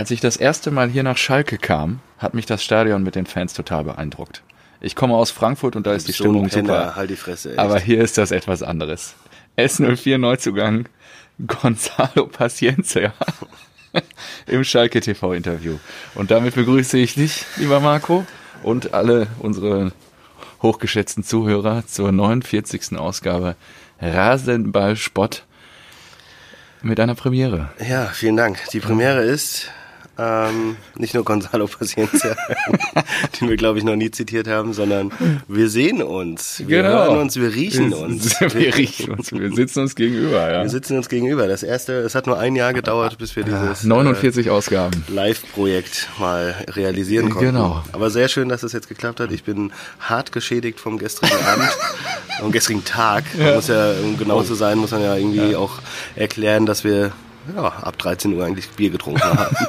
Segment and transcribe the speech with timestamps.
[0.00, 3.26] Als ich das erste Mal hier nach Schalke kam, hat mich das Stadion mit den
[3.26, 4.42] Fans total beeindruckt.
[4.80, 6.96] Ich komme aus Frankfurt und da ist die So Stimmung Penner, super.
[6.96, 7.50] Halt die Fresse.
[7.50, 7.58] Echt.
[7.58, 9.14] Aber hier ist das etwas anderes.
[9.58, 10.88] S04 Neuzugang
[11.46, 13.12] Gonzalo Paciencia
[14.46, 15.76] im Schalke TV Interview.
[16.14, 18.24] Und damit begrüße ich dich, lieber Marco,
[18.62, 19.92] und alle unsere
[20.62, 22.96] hochgeschätzten Zuhörer zur 49.
[22.96, 23.54] Ausgabe
[24.00, 25.44] Rasenball Spott
[26.80, 27.68] mit einer Premiere.
[27.86, 28.60] ja, vielen Dank.
[28.72, 29.70] Die Premiere ist
[30.20, 32.36] ähm, nicht nur Gonzalo Paciencia,
[33.40, 35.10] den wir, glaube ich, noch nie zitiert haben, sondern
[35.48, 36.62] wir sehen uns.
[36.66, 38.30] Wir hören uns, wir riechen uns.
[38.40, 38.54] Genau.
[38.54, 39.32] Wir riechen uns.
[39.32, 40.62] Wir sitzen uns gegenüber, ja.
[40.62, 41.46] Wir sitzen uns gegenüber.
[41.46, 45.04] Das erste, es hat nur ein Jahr gedauert, bis wir dieses 49 Ausgaben.
[45.08, 47.52] äh, Live-Projekt mal realisieren konnten.
[47.52, 47.82] Genau.
[47.92, 49.30] Aber sehr schön, dass es jetzt geklappt hat.
[49.32, 51.68] Ich bin hart geschädigt vom gestrigen Abend,
[52.40, 53.24] vom gestrigen Tag.
[53.38, 55.78] Man muss ja, um genau zu sein, muss man ja irgendwie auch
[56.16, 57.12] erklären, dass wir
[57.54, 59.56] ja, ab 13 Uhr eigentlich Bier getrunken haben.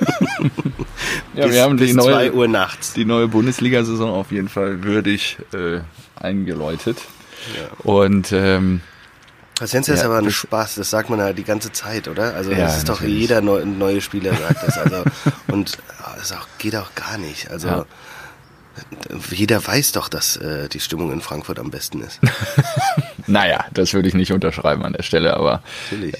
[1.34, 2.94] Ja, bis, wir haben die bis neue, 2 Uhr nachts.
[2.94, 5.79] die neue Bundesliga-Saison auf jeden Fall würdig äh,
[6.15, 6.98] eingeläutet.
[7.84, 8.82] Und ähm,
[9.57, 12.34] Paciencia ist Ja, aber ein Spaß, das sagt man ja die ganze Zeit, oder?
[12.35, 14.77] Also Ja, das ist doch jeder neu, neue Spieler sagt das.
[14.77, 15.04] Also,
[15.48, 17.49] und ja, das auch, geht auch gar nicht.
[17.49, 17.85] Also Ja.
[19.32, 22.20] Jeder weiß doch, dass äh, die Stimmung in Frankfurt am besten ist.
[23.27, 25.62] naja, das würde ich nicht unterschreiben an der Stelle, aber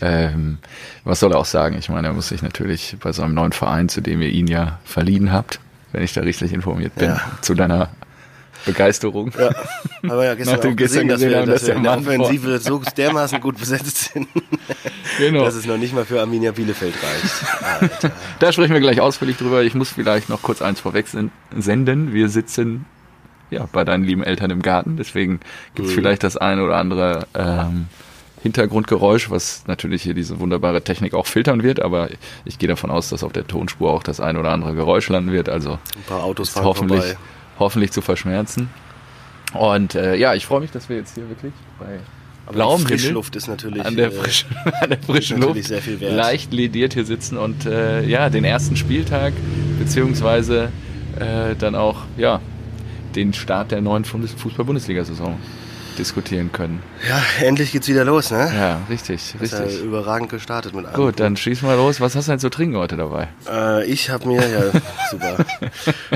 [0.02, 0.58] ähm,
[1.04, 1.78] was soll er auch sagen?
[1.78, 4.48] Ich meine, er muss sich natürlich bei so einem neuen Verein, zu dem ihr ihn
[4.48, 5.60] ja verliehen habt,
[5.92, 7.22] wenn ich da richtig informiert bin, Ja.
[7.42, 7.90] zu deiner
[8.66, 9.31] Begeisterung.
[9.38, 9.52] Ja,
[10.09, 11.98] aber ja gestern Nachdem gestern gesehen, dass gesehen wir, haben, dass dass wir in der
[11.98, 14.28] Offensive so dermaßen gut besetzt sind,
[15.17, 15.44] Genau.
[15.44, 17.82] dass es noch nicht mal für Arminia Bielefeld reicht.
[17.82, 18.12] Alter.
[18.39, 19.64] Da sprechen wir gleich ausführlich drüber.
[19.64, 22.14] Ich muss vielleicht noch kurz eins vorweg sen- senden.
[22.14, 22.86] Wir sitzen
[23.50, 25.42] ja bei deinen lieben Eltern im Garten, deswegen
[25.76, 27.88] gibt es vielleicht das eine oder andere ähm,
[28.44, 32.09] Hintergrundgeräusch, was natürlich hier diese wunderbare Technik auch filtern wird, aber
[32.45, 35.32] ich gehe davon aus, dass auf der Tonspur auch das eine oder andere Geräusch landen
[35.32, 37.17] wird, also Ein paar Autos fahren hoffentlich, vorbei.
[37.62, 38.70] Hoffentlich zu verschmerzen.
[39.54, 41.99] Und äh, ja, ich freue mich, dass wir jetzt hier wirklich bei
[42.52, 44.49] blauem Frischluft ist natürlich an der äh, frischen,
[44.82, 46.14] an der frischen Luft sehr viel wert.
[46.14, 49.33] leicht lediert hier sitzen und äh, ja, den ersten Spieltag
[49.80, 50.70] beziehungsweise
[51.20, 52.42] äh, dann auch ja,
[53.16, 55.38] den Start der neuen Bundes- Fußball-Bundesliga-Saison
[55.98, 56.82] diskutieren können.
[57.08, 58.52] Ja, endlich geht's wieder los, ne?
[58.56, 59.84] Ja, richtig, Ist ja richtig.
[59.84, 60.96] überragend gestartet mit allem.
[60.96, 62.00] Gut, dann schieß mal los.
[62.02, 63.28] Was hast du denn zu trinken heute dabei?
[63.50, 64.62] Äh, ich habe mir, ja,
[65.12, 65.38] super.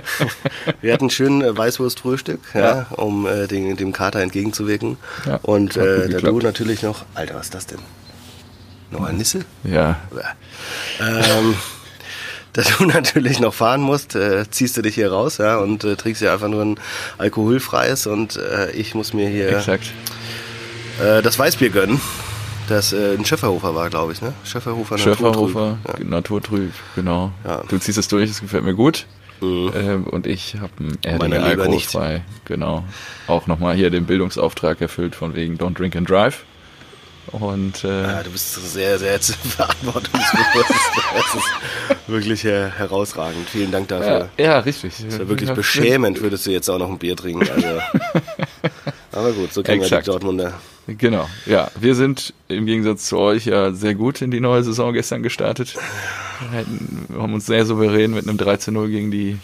[0.82, 4.98] Wir hatten schön äh, Weißwurst-Frühstück, ja, um äh, den, dem Kater entgegenzuwirken.
[5.26, 6.26] Ja, Und äh, da geklappt.
[6.28, 7.80] du natürlich noch, Alter, was ist das denn?
[8.92, 9.40] Noch ein Nisse?
[9.64, 9.98] Ja,
[11.00, 11.56] Ähm,
[12.56, 15.96] da du natürlich noch fahren musst, äh, ziehst du dich hier raus, ja, und äh,
[15.96, 16.80] trinkst ja einfach nur ein
[17.18, 19.92] alkoholfreies und äh, ich muss mir hier exakt.
[21.04, 22.00] äh, das Weißbier gönnen.
[22.68, 24.34] Das äh, ein Schöfferhofer war, glaube ich, ne?
[24.44, 26.10] Schöfferhofer Schöfferhofer, Naturtrüb.
[26.10, 27.32] Naturtrüb, genau.
[27.44, 27.62] Ja.
[27.68, 29.06] Du ziehst es durch, es gefällt mir gut.
[29.42, 29.72] Mhm.
[29.76, 31.94] Ähm, und ich habe ein Meiner Erdinger lieber nicht.
[31.94, 32.24] alkoholfrei.
[32.46, 32.84] Genau.
[33.28, 36.44] Auch nochmal hier den Bildungsauftrag erfüllt von wegen Don't Drink and Drive.
[37.40, 40.70] Und äh, Ja, du bist sehr, sehr verantwortungsbewusst.
[41.14, 43.50] Das ist wirklich äh, herausragend.
[43.50, 44.30] Vielen Dank dafür.
[44.38, 44.94] ja, ja, richtig.
[45.04, 47.48] Das wäre wirklich Ja, beschämend, würdest du jetzt auch noch ein Bier trinken.
[47.50, 47.68] Also.
[49.12, 50.54] Aber gut, so kennen wir die Dortmunder.
[50.88, 51.72] Genau, ja.
[51.80, 55.76] Wir sind im Gegensatz zu euch ja sehr gut in die neue Saison gestern gestartet.
[57.10, 59.38] Wir haben uns sehr souverän mit einem 13-0 gegen die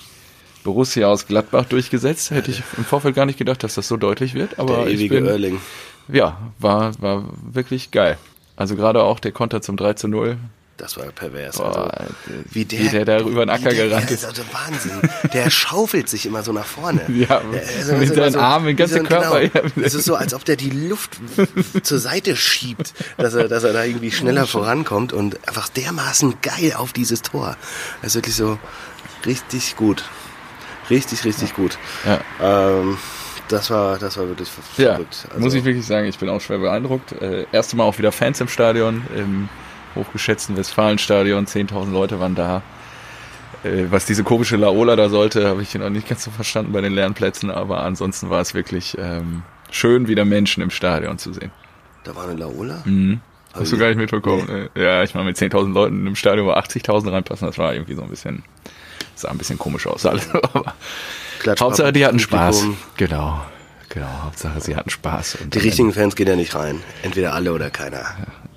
[0.64, 2.30] Borussia aus Gladbach durchgesetzt.
[2.32, 4.60] Hätte ich im Vorfeld gar nicht gedacht, dass das so deutlich wird.
[4.60, 5.62] Aber Der ich ewige bin, Erling.
[6.12, 8.18] Ja, war, war wirklich geil.
[8.56, 10.38] Also gerade auch der Konter zum 3 zu 0.
[10.78, 11.58] Das war pervers.
[11.58, 12.14] Boah, also,
[12.50, 14.26] wie der, da über den Acker der- gerannt der ist.
[14.26, 15.00] Also Wahnsinn.
[15.32, 17.02] Der schaufelt sich immer so nach vorne.
[17.10, 17.40] Ja,
[17.88, 19.48] Der- mit seinen Armen, den ganzen ein- Körper.
[19.48, 19.72] Genau.
[19.86, 21.20] Es ist so, als ob der die Luft
[21.84, 26.74] zur Seite schiebt, dass er, dass er da irgendwie schneller vorankommt und einfach dermaßen geil
[26.76, 27.58] auf dieses Tor.
[28.02, 28.58] Das ist wirklich so
[29.28, 30.04] richtig gut.
[30.90, 31.78] Richtig, richtig gut.
[32.06, 32.20] Ja.
[32.42, 32.98] Ähm,
[33.52, 35.28] das war, das war wirklich Ja, verrückt.
[35.30, 37.12] Also, muss ich wirklich sagen, ich bin auch schwer beeindruckt.
[37.22, 39.50] Äh, erste Mal auch wieder Fans im Stadion, im
[39.96, 42.62] hochgeschätzten Westfalenstadion, 10.000 Leute waren da.
[43.64, 46.82] Äh, was diese komische Laola da sollte, habe ich noch nicht ganz so verstanden bei
[46.82, 51.34] den leeren Plätzen, aber ansonsten war es wirklich ähm, schön, wieder Menschen im Stadion zu
[51.34, 51.52] sehen.
[52.04, 52.82] Da war eine Laola?
[52.86, 53.20] Mhm.
[53.54, 54.70] Hast du gar nicht mitbekommen?
[54.76, 57.96] Äh, Ja, ich meine, mit 10.000 Leuten im Stadion, wo 80.000 reinpassen, das war irgendwie
[57.96, 58.44] so ein bisschen,
[59.14, 60.06] sah ein bisschen komisch aus.
[60.06, 60.30] alles.
[60.54, 60.74] Aber
[61.42, 62.66] Klatsch- Hauptsache, die hatten Spaß.
[62.98, 63.42] Genau,
[63.90, 64.08] genau.
[64.24, 65.38] Hauptsache, sie hatten Spaß.
[65.54, 66.82] Die richtigen Fans gehen ja nicht rein.
[67.04, 68.06] Entweder alle oder keiner.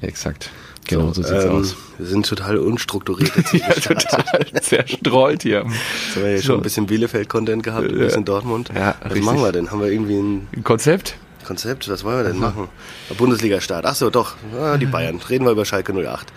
[0.01, 0.51] Exakt.
[0.87, 1.77] Genau so, sieht's ähm, aus.
[1.97, 5.65] Wir sind total unstrukturiert Ja, total zerstreut hier.
[5.65, 8.05] Jetzt haben wir ja schon ein bisschen Bielefeld-Content gehabt, ein Ja.
[8.05, 8.69] bisschen Dortmund.
[8.75, 9.25] Ja, Was richtig.
[9.25, 9.71] machen wir denn?
[9.71, 11.17] Haben wir irgendwie ein, Ein Konzept?
[11.47, 12.69] Konzept, was wollen wir denn machen?
[13.17, 13.85] Bundesliga-Start.
[13.87, 14.35] Ach so, doch.
[14.59, 15.21] Ah, die Bayern.
[15.29, 16.33] Reden wir über Schalke 08.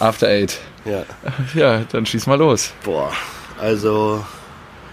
[0.00, 0.58] After Eight.
[0.84, 1.04] Ja.
[1.54, 2.72] Ja, dann schieß mal los.
[2.84, 3.10] Boah,
[3.60, 4.24] also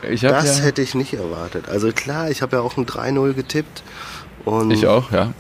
[0.02, 1.70] das ja, hätte ich nicht erwartet.
[1.70, 3.84] Also klar, ich habe ja auch ein 3-0 getippt.
[4.46, 5.34] Und ich auch, ja.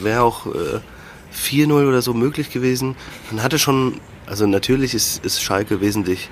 [0.00, 0.80] wäre auch äh,
[1.34, 2.96] 4-0 oder so möglich gewesen.
[3.30, 6.30] Man hatte schon, also natürlich ist, ist Schalke wesentlich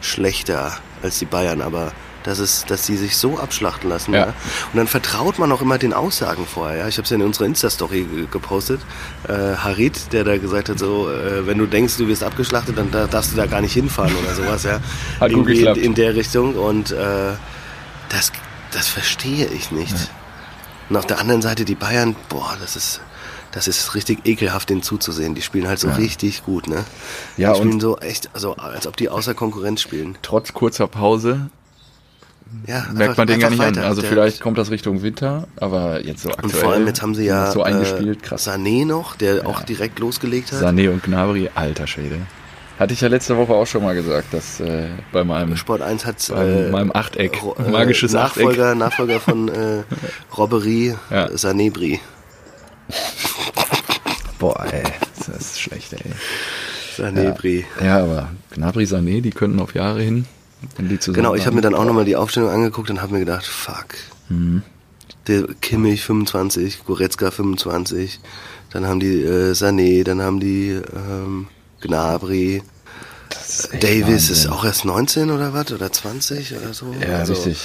[0.00, 0.72] schlechter
[1.02, 1.92] als die Bayern, aber
[2.26, 4.12] das ist, dass sie sich so abschlachten lassen.
[4.12, 4.18] Ja.
[4.18, 4.26] Ja.
[4.72, 6.78] Und dann vertraut man auch immer den Aussagen vorher.
[6.80, 6.88] Ja.
[6.88, 8.80] Ich habe es ja in unserer Insta-Story ge- gepostet.
[9.28, 12.90] Äh, Harit, der da gesagt hat, so, äh, wenn du denkst, du wirst abgeschlachtet, dann
[12.90, 14.64] da, darfst du da gar nicht hinfahren oder sowas.
[14.64, 14.80] Ja.
[15.20, 16.56] Hat Irgendwie in, in der Richtung.
[16.56, 17.32] Und äh,
[18.10, 18.32] das,
[18.72, 19.94] das verstehe ich nicht.
[20.88, 23.00] Und auf der anderen Seite die Bayern, boah, das ist,
[23.52, 25.34] das ist richtig ekelhaft, denen zuzusehen.
[25.34, 26.84] Die spielen halt so richtig gut, ne?
[27.36, 30.18] Ja, die spielen so echt, also als ob die außer Konkurrenz spielen.
[30.22, 31.48] Trotz kurzer Pause
[32.66, 33.78] Ja, merkt einfach- man den gar nicht an.
[33.78, 36.44] Also vielleicht kommt das Richtung Winter, aber jetzt so aktuell.
[36.52, 38.48] Und vor allem jetzt haben sie ja so eingespielt, äh, krass.
[38.48, 40.62] Sané noch, der auch direkt losgelegt hat.
[40.62, 42.18] Sané und Gnabry, alter Schwede.
[42.78, 46.04] Hatte ich ja letzte Woche auch schon mal gesagt, dass äh, bei meinem Sport 1
[46.04, 47.40] hat Bei meinem Achteck.
[47.70, 49.82] Magisches Nachfolger, Nachfolger von äh,
[50.36, 51.36] Robbery, Ja.
[51.36, 52.00] Sanebri.
[54.38, 54.82] Boah, ey,
[55.16, 56.00] das ist schlecht, ey.
[56.96, 57.64] Sanebri.
[57.82, 60.26] Ja, aber Gnabry, Sané, die könnten auf Jahre hin,
[61.14, 63.86] Genau, ich habe mir dann auch nochmal die Aufstellung angeguckt und habe mir gedacht, fuck.
[64.28, 64.62] Mhm.
[65.26, 68.20] Der Kimmich 25, Goretzka 25,
[68.70, 71.48] dann haben die äh, Sané, dann haben die ähm,
[71.80, 72.62] Gnabry.
[73.30, 74.32] Ist Davis Wahnsinn.
[74.32, 75.72] ist auch erst 19 oder was?
[75.72, 76.94] Oder 20 oder so?
[77.00, 77.58] Ja, Also, richtig.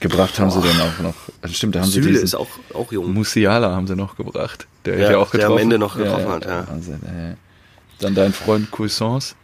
[0.00, 1.14] Gebracht haben sie den auch noch.
[1.40, 3.12] Also stimmt, da haben Süle sie diesen ist auch, auch jung.
[3.14, 4.66] Musiala haben sie noch gebracht.
[4.84, 5.52] Der Ja, hat ja auch der getroffen.
[5.56, 6.66] am Ende noch getroffen hat, ja.
[6.68, 7.34] Wahnsinn, ey.
[8.04, 9.34] Dann dein Freund Cuisance.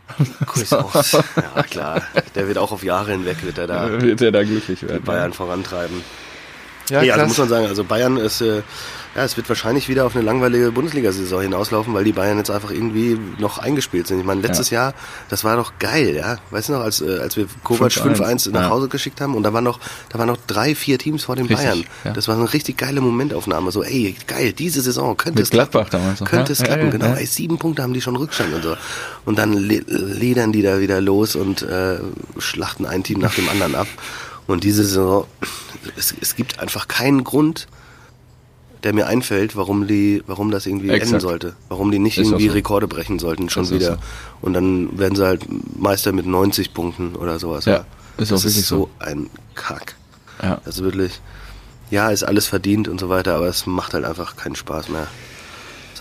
[0.44, 1.24] Cuisance.
[1.56, 2.02] ja, klar.
[2.34, 5.02] Der wird auch auf Jahre hinweg, wird er da Wird er da glücklich werden.
[5.02, 6.02] Bayern vorantreiben.
[6.90, 8.62] Ja, nee, also muss man sagen, also Bayern ist, äh,
[9.16, 12.70] ja, es wird wahrscheinlich wieder auf eine langweilige Bundesliga-Saison hinauslaufen, weil die Bayern jetzt einfach
[12.70, 14.20] irgendwie noch eingespielt sind.
[14.20, 14.94] Ich meine, letztes Jahr,
[15.28, 16.38] das war doch geil, ja.
[16.50, 18.70] Weißt du noch, als, äh, als wir Kovac 5-1, 5-1 nach ja.
[18.70, 21.46] Hause geschickt haben und da waren noch, da waren noch drei, vier Teams vor den
[21.46, 21.84] Richtig, Bayern.
[22.04, 22.12] ja.
[22.12, 23.72] Das war eine richtig geile Momentaufnahme.
[23.72, 25.72] So, ey, geil, diese Saison könnte Mit es klappen.
[25.72, 26.52] Gladbach damals noch, Könnte ja?
[26.52, 27.06] es Ja, klappen, ja, genau.
[27.06, 27.14] ja.
[27.14, 28.76] Ey, sieben Punkte haben die schon Rückstand und so.
[29.24, 31.98] Und dann le ledern die da wieder los und äh,
[32.38, 33.88] schlachten ein Team nach dem anderen ab.
[34.50, 35.26] Und diese Saison,
[35.96, 37.68] es, es gibt einfach keinen Grund,
[38.82, 41.06] der mir einfällt, warum die, warum das irgendwie Exakt.
[41.06, 41.54] enden sollte.
[41.68, 42.54] Warum die nicht Ist irgendwie so.
[42.54, 43.92] Rekorde brechen sollten, schon Ist wieder.
[43.94, 43.98] so.
[44.40, 45.44] Und dann werden sie halt
[45.78, 47.64] Meister mit 90 Punkten oder sowas.
[47.66, 47.84] Ja,
[48.16, 49.94] ist das ist so ein Kack.
[50.42, 50.60] Ja.
[50.64, 51.20] Also wirklich,
[51.90, 55.06] ja, ist alles verdient und so weiter, aber es macht halt einfach keinen Spaß mehr.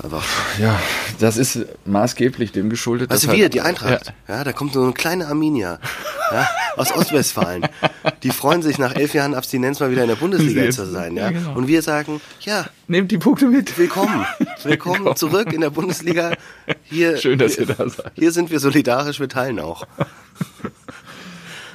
[0.02, 0.24] Einfach.
[0.60, 0.80] ja,
[1.20, 3.12] das ist maßgeblich dem geschuldet.
[3.12, 4.44] Dass wir, halt- die Eintracht, ja.
[4.44, 5.80] da kommt so eine kleine Arminia
[6.32, 6.48] ja,
[6.78, 7.68] aus Ostwestfalen.
[8.24, 11.18] Die freuen sich nach elf Jahren Abstinenz mal wieder in der Bundesliga zu sein.
[11.18, 11.24] Ja?
[11.24, 11.54] ja, genau.
[11.54, 13.78] Und wir sagen, ja, Nehmt die Punkte mit.
[13.78, 14.26] willkommen.
[14.64, 16.34] Willkommen zurück in der Bundesliga.
[16.84, 18.12] Hier, Schön, dass hier, ihr da seid.
[18.16, 19.86] Hier sind wir solidarisch, wir teilen auch.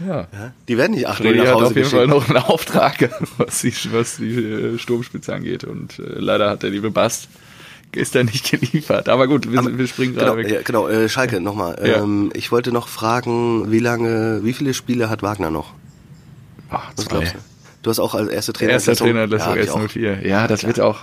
[0.07, 0.27] Ja.
[0.33, 0.53] Ja?
[0.67, 2.29] Die werden nicht 8 Freddy nach hat Hause auf jeden Fall geschickt.
[2.29, 5.65] noch einen Auftrag, was die, was die äh, Sturmspitze angeht.
[5.65, 7.29] Und äh, leider hat der liebe Bast
[7.97, 9.09] ist da nicht geliefert.
[9.09, 10.51] Aber gut, wir, wir springen gerade Genau, weg.
[10.53, 11.77] ja, genau äh, Schalke, nochmal.
[11.85, 12.03] Ja.
[12.03, 15.73] Ähm, ich wollte noch fragen, wie lange, wie viele Spiele hat Wagner noch?
[16.71, 17.11] Ach, Was zwei.
[17.19, 17.39] glaubst du?
[17.83, 19.81] Du hast auch als erster Trainer Erster Entlassung- Trainer das ja, hab ich ja, auch.
[19.81, 20.27] S04.
[20.27, 21.01] Ja, das wird auch,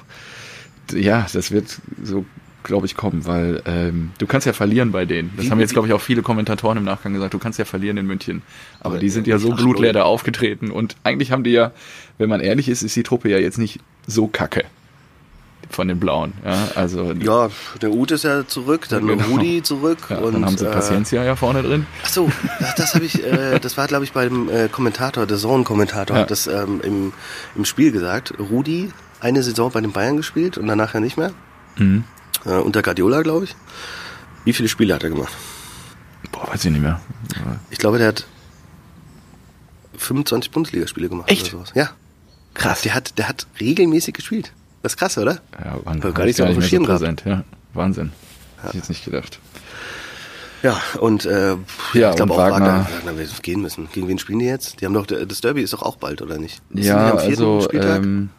[0.93, 2.25] ja, das wird so,
[2.63, 5.31] glaube ich, kommen, weil ähm, du kannst ja verlieren bei denen.
[5.37, 7.33] Das Wie- haben jetzt, glaube ich, auch viele Kommentatoren im Nachgang gesagt.
[7.33, 8.41] Du kannst ja verlieren in München.
[8.79, 10.71] Aber Aber die sind ja so blutleer da aufgetreten.
[10.71, 11.71] Und eigentlich haben die ja,
[12.17, 14.63] wenn man ehrlich ist, ist die Truppe ja jetzt nicht so kacke
[15.71, 16.33] von den Blauen.
[16.45, 17.49] Ja, also Ja,
[17.81, 19.23] der Ute ist ja zurück, dann Genau.
[19.25, 21.85] Rudi zurück ja, und dann haben sie äh, Paciencia ja vorne drin.
[22.03, 25.37] Ach so, das, das habe ich, äh, das war glaube ich beim äh, Kommentator, der
[25.37, 26.23] Sohn-Kommentator Ja.
[26.23, 27.13] hat das ähm, im,
[27.55, 28.33] im Spiel gesagt.
[28.39, 31.31] Rudi eine Saison bei den Bayern gespielt und danach ja nicht mehr.
[31.77, 32.03] Mhm.
[32.45, 33.55] Äh, unter Guardiola, glaube ich.
[34.45, 35.31] Wie viele Spiele hat er gemacht?
[36.31, 36.99] Boah, weiß ich nicht mehr.
[37.69, 38.25] Ich glaube, der hat
[39.97, 41.43] 25 Bundesligaspiele gemacht Echt?
[41.53, 41.71] oder sowas.
[41.75, 41.91] Ja.
[42.53, 42.81] Krass.
[42.81, 44.51] Der hat, der hat regelmäßig gespielt.
[44.81, 45.39] Das ist krass, oder?
[45.63, 46.13] Ja, Wahnsinn.
[46.13, 46.99] Gar nicht so ich auf dem Schirm gehabt.
[46.99, 47.23] präsent.
[47.25, 48.11] Ja, Wahnsinn.
[48.57, 49.39] Hätte ich jetzt nicht gedacht.
[50.63, 51.55] Ja, und äh,
[51.93, 53.89] Ja, ich glaube auch Wagner- Wagner, wird gehen müssen.
[53.91, 54.79] Gegen wen spielen die jetzt?
[54.81, 56.61] Die haben doch das Derby ist doch auch bald, oder nicht?
[56.71, 58.29] Ist Ja, also ähm,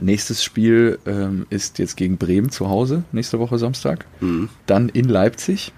[0.00, 4.06] nächstes Spiel ähm, ist jetzt gegen Bremen zu Hause, nächste Woche Samstag.
[4.20, 4.48] Mhm.
[4.66, 5.72] Dann in Leipzig.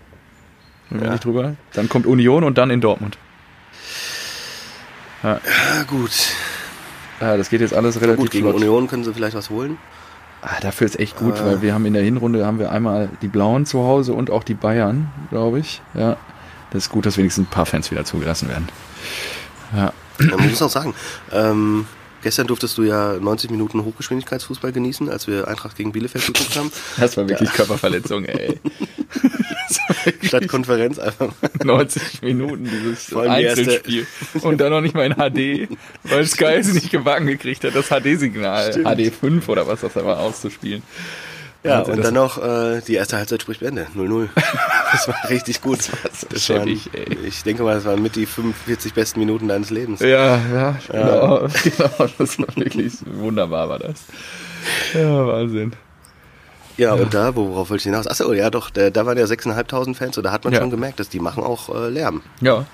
[0.91, 1.11] Wir Ja.
[1.13, 1.57] nicht drüber.
[1.73, 3.19] Dann kommt Union und dann in Dortmund.
[5.25, 5.41] Ja,
[5.89, 6.13] gut.
[7.21, 8.57] Ja, das geht jetzt alles relativ Gut, gegen flott.
[8.57, 9.77] Union können sie vielleicht was holen.
[10.43, 13.09] Ah, dafür ist echt gut, Aber- weil wir haben in der Hinrunde haben wir einmal
[13.23, 15.83] die Blauen zu Hause und auch die Bayern, glaube ich.
[15.95, 16.17] Ja,
[16.71, 18.69] das ist gut, dass wenigstens ein paar Fans wieder zugelassen werden.
[19.77, 20.95] Ja, Ja, man muss auch sagen,
[21.33, 21.87] ähm,
[22.23, 26.73] Gestern durftest du ja 90 Minuten Hochgeschwindigkeitsfußball genießen, als wir Eintracht gegen Bielefeld geguckt haben.
[26.99, 28.59] Das war wirklich Körperverletzung, ey.
[30.23, 31.33] Statt Konferenz einfach.
[31.63, 34.07] 90 Minuten dieses Einzelspiel.
[34.43, 35.69] Und dann noch nicht mal in HD,
[36.05, 38.87] weil Sky es nicht gebacken gekriegt hat, das HD-Signal, Stimmt.
[38.87, 40.83] HD5 oder was das da war, auszuspielen.
[41.65, 43.87] Ja, und dann noch äh, die erste Halbzeit spricht Bände.
[43.97, 44.29] 0-0.
[44.91, 45.81] Das war richtig gut.
[45.81, 46.91] Das war so waren, schäbig,
[47.27, 50.01] ich denke mal, das waren mit die 45 besten Minuten deines Lebens.
[50.01, 54.05] Ja, ja, genau, genau, das war wirklich wunderbar, war das.
[54.95, 55.75] Ja, Wahnsinn.
[56.79, 58.07] Ja, und da, worauf wollte ich hinaus?
[58.07, 60.61] Achso, ja doch, da, da waren ja 6.500 Fans und da hat man Ja.
[60.61, 62.23] schon gemerkt, dass die machen auch äh, Lärm.
[62.41, 62.65] Ja,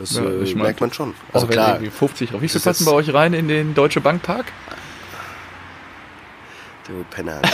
[0.00, 1.14] Das Ja, äh, merkt man schon.
[1.32, 4.46] also klar, irgendwie 50, wie viel passen bei euch rein in den Deutsche Bank Park?
[6.86, 7.40] Du Penner.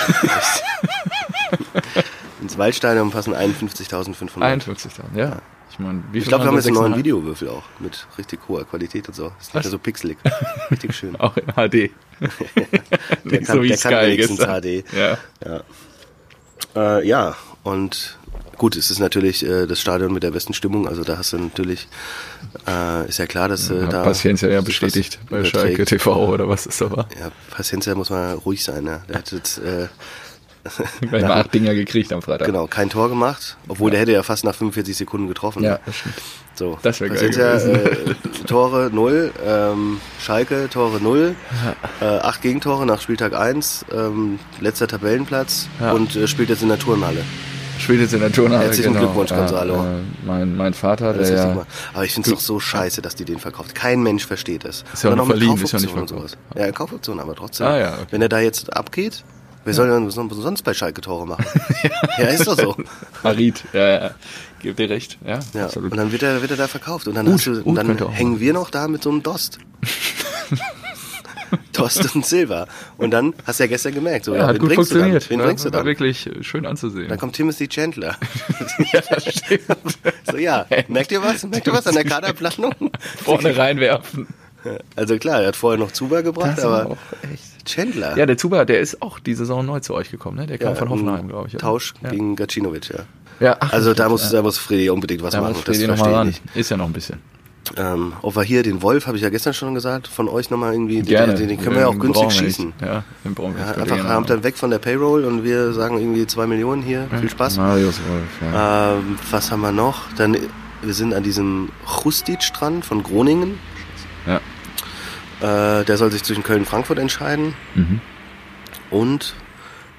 [2.40, 4.40] Ins Waldstadion passen 51.500.
[4.40, 5.38] 51 dann, ja.
[5.70, 6.96] Ich meine, wie Ich glaube, wir haben jetzt einen neuen 6,5?
[6.98, 9.32] Videowürfel auch mit richtig hoher Qualität und so.
[9.38, 10.18] Ist nicht mehr so pixelig.
[10.70, 11.16] Richtig schön.
[11.16, 11.90] Auch in HD.
[13.24, 14.62] Der kann, so wie der kann Sky wenigstens gestern.
[14.62, 14.84] HD.
[14.92, 15.18] Ja.
[15.44, 15.62] Ja.
[16.98, 18.18] Äh, ja, und
[18.58, 20.86] gut, es ist natürlich äh, das Stadion mit der besten Stimmung.
[20.88, 21.88] Also da hast du natürlich,
[22.66, 24.02] äh, ist ja klar, dass äh, Hat da...
[24.02, 25.44] Paciencia ja bestätigt bei.
[25.44, 27.08] Schalke TV oder was es da war.
[27.18, 28.84] Ja, Paciencia muss mal ruhig sein.
[28.84, 29.00] Ne?
[29.08, 29.86] Der hat jetzt äh,
[31.00, 32.46] Gleich mal acht Dinger gekriegt am Freitag.
[32.46, 35.62] genau kein Tor gemacht, obwohl der hätte ja fast nach 45 Sekunden getroffen.
[35.64, 36.14] Ja, das stimmt.
[36.56, 37.74] So, Das wär geil gewesen.
[37.74, 38.14] Äh,
[38.46, 41.36] Tore 0, ähm, Schalke Tore 0,
[42.00, 45.92] äh, acht Gegentore nach Spieltag 1, ähm, letzter Tabellenplatz Ja.
[45.92, 47.22] und äh, spielt jetzt in der Turnhalle.
[47.86, 48.64] Jetzt in der Turnhalle.
[48.64, 49.06] Herzlichen genau.
[49.06, 49.74] Glückwunsch, Gonzalo.
[49.74, 51.66] Ja, äh, mein, mein Vater, Das der ja.
[51.94, 53.74] Aber ich finde es doch so scheiße, dass die den verkauft.
[53.74, 54.84] Kein Mensch versteht das.
[54.92, 56.08] Ist ja auch noch verliehen, ist ja nicht verkauft.
[56.10, 56.36] sowas.
[56.56, 57.66] Ja, Kaufoption, aber trotzdem.
[57.66, 58.06] Ah, ja, okay.
[58.10, 59.24] Wenn er da jetzt abgeht,
[59.64, 61.44] wer soll denn son- sonst bei Schalke Tore machen?
[62.18, 62.76] ja, ist doch so.
[63.24, 64.10] Harid, ja, ja.
[64.60, 65.92] Gib dir recht, ja, Ja, absolut.
[65.92, 67.06] und dann wird er, wird er da verkauft.
[67.06, 69.58] Und dann, Ut, hast du, und dann hängen wir noch da mit so einem Dost.
[72.14, 72.66] Und Silber.
[72.96, 75.10] Und dann hast du ja gestern gemerkt, so, ja, ja, hat gut bringst du dann?
[75.10, 75.30] funktioniert.
[75.30, 75.86] Wen bringst du war dann?
[75.86, 77.08] wirklich äh, schön anzusehen.
[77.08, 78.16] Dann kommt Timothy Chandler.
[78.92, 79.62] ja, das stimmt.
[80.30, 81.44] So, ja, merkt ihr was?
[81.46, 82.74] Merkt ihr was an der Kaderplanung?
[83.22, 84.26] Vorne reinwerfen.
[84.96, 86.96] Also klar, er hat vorher noch Zuber gebracht, Das aber war.
[87.64, 88.16] Chandler.
[88.18, 90.46] Ja, der Zuba, der ist auch die Saison neu zu euch gekommen, ne?
[90.46, 91.54] Der kam Ja, von Hoffenheim, glaube ich.
[91.54, 91.60] oder?
[91.62, 92.10] Tausch ja.
[92.10, 93.04] gegen Gacinovic, ja.
[93.40, 94.32] Ja, ach, Also da muss, ja.
[94.38, 95.54] da muss Freddy unbedingt was machen.
[95.54, 96.56] Das Freddy noch verstehe ich nicht.
[96.56, 97.20] Ist ja noch ein bisschen.
[97.76, 100.72] Ähm, ob wir hier den Wolf, habe ich ja gestern schon gesagt, von euch nochmal
[100.72, 101.34] irgendwie, Gerne.
[101.34, 102.66] Den, den können wir ja auch Den günstig schießen.
[102.66, 102.80] Nicht.
[102.80, 104.24] Ja, den brauchen wir Ja, einfach haben machen.
[104.26, 107.08] dann weg von der Payroll und wir sagen irgendwie zwei Millionen hier.
[107.20, 107.58] Viel Spaß.
[107.58, 108.94] Marius Wolf, ja.
[108.94, 110.04] Ähm, was haben wir noch?
[110.16, 110.36] Dann,
[110.82, 113.58] wir sind an diesem Chustit-Strand von Groningen.
[114.26, 114.40] ja.
[115.40, 117.54] Äh, der soll sich zwischen Köln und Frankfurt entscheiden.
[117.74, 118.00] Mhm.
[118.90, 119.34] Und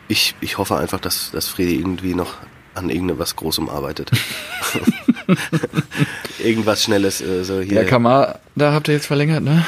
[0.08, 2.34] ich, ich hoffe einfach, dass, dass Fredi irgendwie noch
[2.75, 4.12] an irgendwas Großem arbeitet.
[6.43, 7.81] Irgendwas Schnelles, äh, so hier.
[7.81, 9.65] Ja, Kamada habt ihr jetzt verlängert, ne?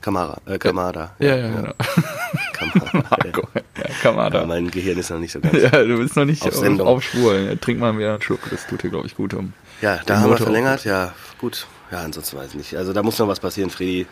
[0.00, 1.14] Kamara, äh, Kamada.
[1.18, 1.72] Ja, ja, genau.
[2.52, 3.04] Kamara.
[3.10, 4.44] Marco, ja, ja, Kamada.
[4.44, 5.54] mein Gehirn ist noch nicht so ganz.
[5.56, 7.34] Ja, du bist noch nicht Auf auf, auf Spur.
[7.38, 9.54] Ja, trink mal wieder einen Schluck, das tut dir, glaube ich, gut um.
[9.80, 11.66] Ja, da haben wir Motor verlängert, ja, gut.
[11.90, 12.76] Ja, ansonsten weiß ich nicht.
[12.76, 14.06] Also da muss noch was passieren, Fredi.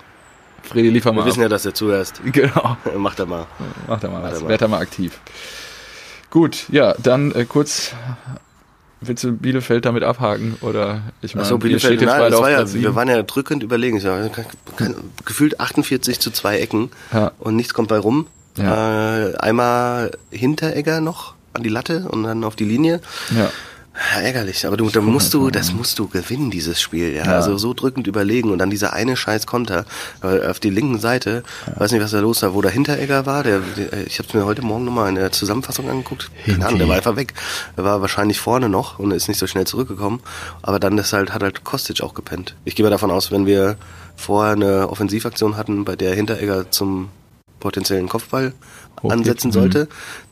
[0.62, 1.44] Fredi, liefer Wir mal wissen ab.
[1.44, 2.20] ja, dass du zuhörst.
[2.24, 3.46] Genau, Mach da mal.
[3.86, 4.38] mach da mal Mach was.
[4.38, 4.48] da mal.
[4.48, 5.20] Werd da mal aktiv.
[6.30, 7.94] Gut, ja, dann äh, kurz,
[9.04, 10.56] willst du Bielefeld damit abhaken?
[10.60, 14.00] Oder ich meine, ihr Bielefeld, steht jetzt auf war ja, wir waren ja drückend überlegen.
[14.76, 14.94] Kein-
[15.24, 17.32] Gefühlt 48 zu zwei Ecken Ja.
[17.38, 18.26] und nichts kommt bei rum.
[18.56, 19.28] Ja.
[19.28, 23.00] Äh, einmal Hinteregger noch an die Latte und dann auf die Linie.
[23.36, 23.50] Ja.
[24.14, 27.24] Ja, ärgerlich, aber du, da musst du, das musst du gewinnen, dieses Spiel, ja.
[27.24, 27.32] Ja.
[27.36, 29.84] Also so drückend überlegen und dann dieser eine scheiß Konter
[30.22, 31.42] auf die linken Seite,
[31.76, 34.34] weiß nicht, was da los war, wo der Hinteregger war, der, der ich habe es
[34.34, 37.34] mir heute Morgen nochmal in der Zusammenfassung angeguckt, keine Ahnung, der war einfach weg.
[37.76, 40.20] Er war wahrscheinlich vorne noch und ist nicht so schnell zurückgekommen,
[40.62, 42.56] aber dann ist halt, hat halt Kostic auch gepennt.
[42.64, 43.76] Ich gehe mal davon aus, wenn wir
[44.16, 47.08] vorher eine Offensivaktion hatten, bei der Hinteregger zum
[47.60, 48.52] potenziellen Kopfball
[49.08, 49.52] ansetzen Mhm.
[49.52, 49.88] sollte,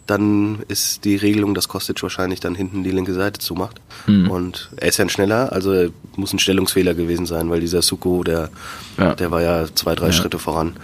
[0.06, 3.80] dann ist die Regelung, dass Kostic wahrscheinlich dann hinten die linke Seite zumacht.
[4.06, 4.30] Mhm.
[4.30, 8.24] Und er ist ja ein schneller, also muss ein Stellungsfehler gewesen sein, weil dieser Suko,
[8.24, 8.50] der,
[8.98, 9.14] Ja.
[9.14, 10.76] der war ja zwei, drei Schritte voran.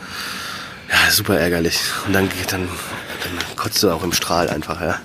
[0.88, 1.80] Ja, super ärgerlich.
[2.06, 2.62] Und dann geht dann,
[3.24, 5.00] dann kotzt du auch im Strahl einfach, ja.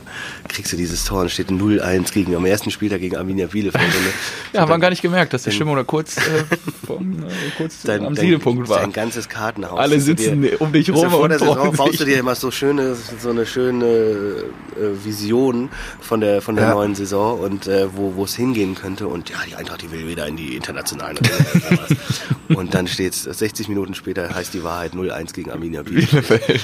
[0.51, 3.83] Kriegst du dieses Tor und steht 0-1 gegen am ersten Spieltag gegen Arminia Bielefeld.
[3.95, 6.21] Und, Ja, haben wir gar nicht gemerkt, dass die Stimmung da kurz, äh,
[6.85, 7.27] vom, äh,
[7.57, 8.79] kurz dein, am Siedepunkt war.
[8.81, 9.79] Dein ganzes Kartenhaus.
[9.79, 12.51] Alle sitzen dir- um dich rum Vor und der Saison baust du dir immer so
[12.51, 14.43] schöne, so eine schöne äh,
[15.05, 15.69] Vision
[16.01, 16.73] von der von der Ja.
[16.73, 20.07] neuen Saison und äh, wo wo es hingehen könnte und ja die Eintracht die will
[20.07, 21.29] wieder in die internationalen oder
[21.77, 21.97] sowas.
[22.49, 26.27] und dann steht 60 Minuten später heißt die Wahrheit 0-1 gegen Arminia Bielefeld.
[26.27, 26.61] Bielefeld.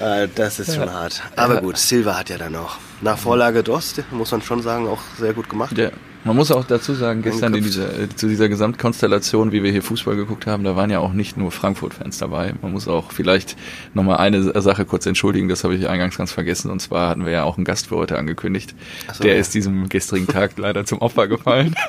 [0.00, 1.22] Äh, das ist schon hart.
[1.36, 5.00] Aber gut, Silva hat ja dann auch nach Vorlage Dost muss man schon sagen auch
[5.18, 5.76] sehr gut gemacht.
[5.76, 5.90] Ja.
[6.28, 9.82] Man muss auch dazu sagen, gestern in dieser, äh, zu dieser Gesamtkonstellation, wie wir hier
[9.82, 12.52] Fußball geguckt haben, da waren ja auch nicht nur Frankfurt-Fans dabei.
[12.60, 13.56] Man muss auch vielleicht
[13.94, 16.70] nochmal eine Sache kurz entschuldigen, das habe ich eingangs ganz vergessen.
[16.70, 18.74] Und zwar hatten wir ja auch einen Gast für heute angekündigt.
[19.14, 19.40] so, Der ja.
[19.40, 21.74] ist diesem gestrigen Tag leider zum Opfer gefallen.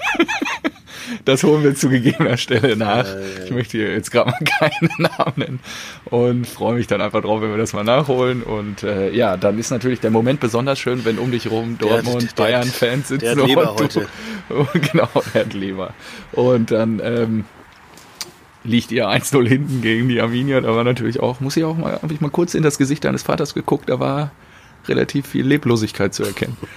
[1.26, 3.06] Das holen wir zu gegebener Stelle nach.
[3.44, 5.60] Ich möchte hier jetzt gerade mal keinen Namen nennen
[6.06, 8.44] und freue mich dann einfach drauf, wenn wir das mal nachholen.
[8.44, 12.36] Und äh, ja, dann ist natürlich der Moment besonders schön, wenn um dich rum Dortmund,
[12.36, 13.40] Bayern-Fans sitzen.
[13.40, 14.08] und du- heute.
[14.74, 15.94] genau, er hat Leber.
[16.32, 17.46] Und dann ähm,
[18.64, 20.62] liegt ihr 1-0 hinten gegen die Arminia.
[20.62, 23.04] Da war natürlich auch, muss ich auch mal, habe ich mal kurz in das Gesicht
[23.04, 24.32] deines Vaters geguckt, da war
[24.88, 26.58] relativ viel Leblosigkeit zu erkennen.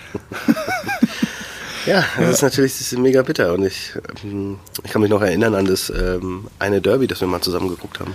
[1.87, 3.93] Ja, das ist natürlich das ist mega bitter und ich,
[4.23, 7.69] ähm, ich kann mich noch erinnern an das ähm, eine Derby, das wir mal zusammen
[7.69, 8.15] geguckt haben.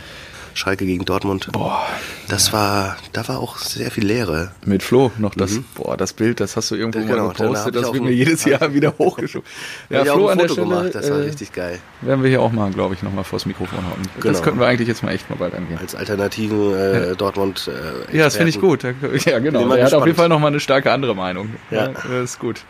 [0.58, 1.50] Schalke gegen Dortmund.
[1.54, 1.86] Boah,
[2.28, 4.52] Das war, da war auch sehr viel Leere.
[4.66, 7.08] mit Flo noch das, boah, das Bild, das hast du irgendwo Mhm.
[7.08, 9.48] Genau, mal da hab gepostet, das wird mir jedes Jahr wieder hochgeschoben.
[9.90, 11.80] Ja, Flo an der Stelle gemacht, das war äh, richtig geil.
[12.02, 14.02] werden wir hier auch mal, glaube ich, nochmal vors Mikrofon hauen.
[14.16, 14.42] Das Genau.
[14.42, 15.78] könnten wir eigentlich jetzt mal echt mal bald angehen.
[15.80, 17.70] Als alternativen äh, Dortmund.
[18.12, 18.84] Äh, Ja, das finde ich gut.
[19.26, 19.64] Ja, genau.
[19.66, 21.56] Mal Er hat auf jeden Fall nochmal eine starke andere Meinung.
[21.72, 21.90] Ja.
[21.90, 22.62] das ist gut.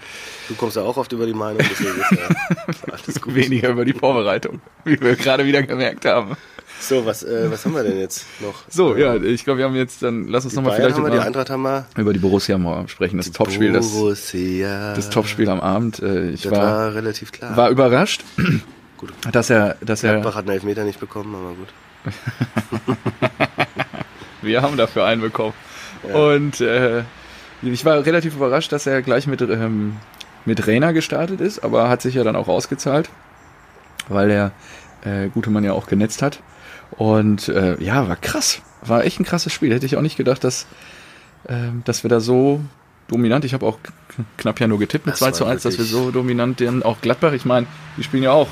[0.49, 3.35] Du kommst ja auch oft über die Meinung, deswegen ist ja alles gut.
[3.35, 6.35] Weniger über die Vorbereitung, wie wir gerade wieder gemerkt haben.
[6.79, 8.63] So, was, äh, was haben wir denn jetzt noch?
[8.69, 11.25] So, ja, ich glaube, wir haben jetzt dann, lass uns nochmal vielleicht wir, die über,
[11.25, 11.85] Eintracht haben wir.
[11.97, 13.17] über die Borussia mal sprechen.
[13.17, 15.99] Das Topspiel, das, das Topspiel am Abend.
[15.99, 17.57] Äh, Ich Das war, war relativ klar.
[17.57, 18.23] war überrascht,
[18.97, 19.11] Gut.
[19.31, 22.97] dass er, dass Gladbach er, hat einen Elfmeter nicht bekommen, aber gut.
[24.41, 25.53] wir haben dafür einen bekommen.
[26.13, 27.03] Und äh,
[27.63, 29.97] ich war relativ überrascht, dass er gleich mit, ähm,
[30.45, 33.09] mit Rainer gestartet ist, aber hat sich ja dann auch ausgezahlt,
[34.09, 34.51] weil der
[35.03, 36.39] äh, gute Mann ja auch genetzt hat.
[36.91, 38.61] Und äh, ja, war krass.
[38.81, 39.73] War echt ein krasses Spiel.
[39.73, 40.65] Hätte ich auch nicht gedacht, dass,
[41.49, 42.61] ähm, dass wir da so
[43.07, 43.77] dominant, ich habe auch
[44.37, 46.83] knapp ja nur getippt mit Das 2 zu war 1, dass wir so dominant denn
[46.83, 47.67] auch Gladbach, ich meine,
[47.97, 48.47] die spielen ja auch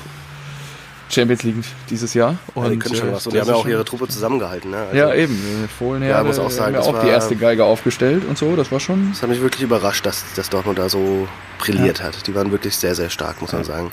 [1.08, 1.56] Champions League
[1.88, 2.36] dieses Jahr.
[2.56, 3.26] Ja, die können schon äh, was.
[3.26, 4.70] Und die haben ja auch schon- ihre Truppe zusammengehalten.
[4.72, 4.78] Ne?
[4.78, 5.34] Also, ja, eben.
[5.34, 8.24] äh, Fohlen her, Ja, muss auch sagen, haben ja auch die war- erste Geige aufgestellt
[8.28, 8.56] und so.
[8.56, 9.10] Das war schon.
[9.12, 11.28] Das hat mich wirklich überrascht, dass, dass Dortmund da so
[11.58, 12.26] brilliert hat.
[12.26, 13.92] Die waren wirklich sehr, sehr stark, muss man sagen.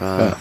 [0.00, 0.34] Ah.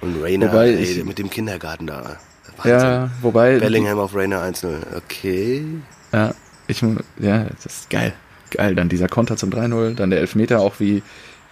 [0.00, 2.16] Und Rainer, Wobei ey, mit dem Kindergarten da.
[2.56, 2.72] Wahnsinn.
[2.72, 3.58] Ja, wobei.
[3.58, 4.96] Bellingham auf Rainer 1-0.
[4.96, 5.64] Okay.
[6.12, 6.34] Ja,
[6.66, 6.82] ich,
[7.18, 8.12] ja, das ist geil.
[8.50, 8.74] Geil.
[8.74, 11.02] Dann dieser Konter zum 3-0, dann der Elfmeter, auch wie,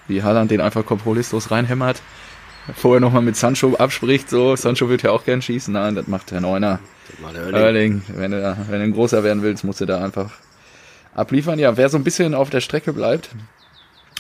[0.08, 2.02] wie Haaland den einfach kompromisslos reinhämmert.
[2.74, 4.56] Vorher nochmal mit Sancho abspricht, so.
[4.56, 5.72] Sancho wird ja auch gern schießen.
[5.72, 6.80] Nein, das macht der Neuner.
[7.52, 8.02] Erling.
[8.08, 10.30] Wenn du, wenn du ein großer werden willst, musst du da einfach
[11.14, 11.58] abliefern.
[11.58, 13.30] Ja, wer so ein bisschen auf der Strecke bleibt,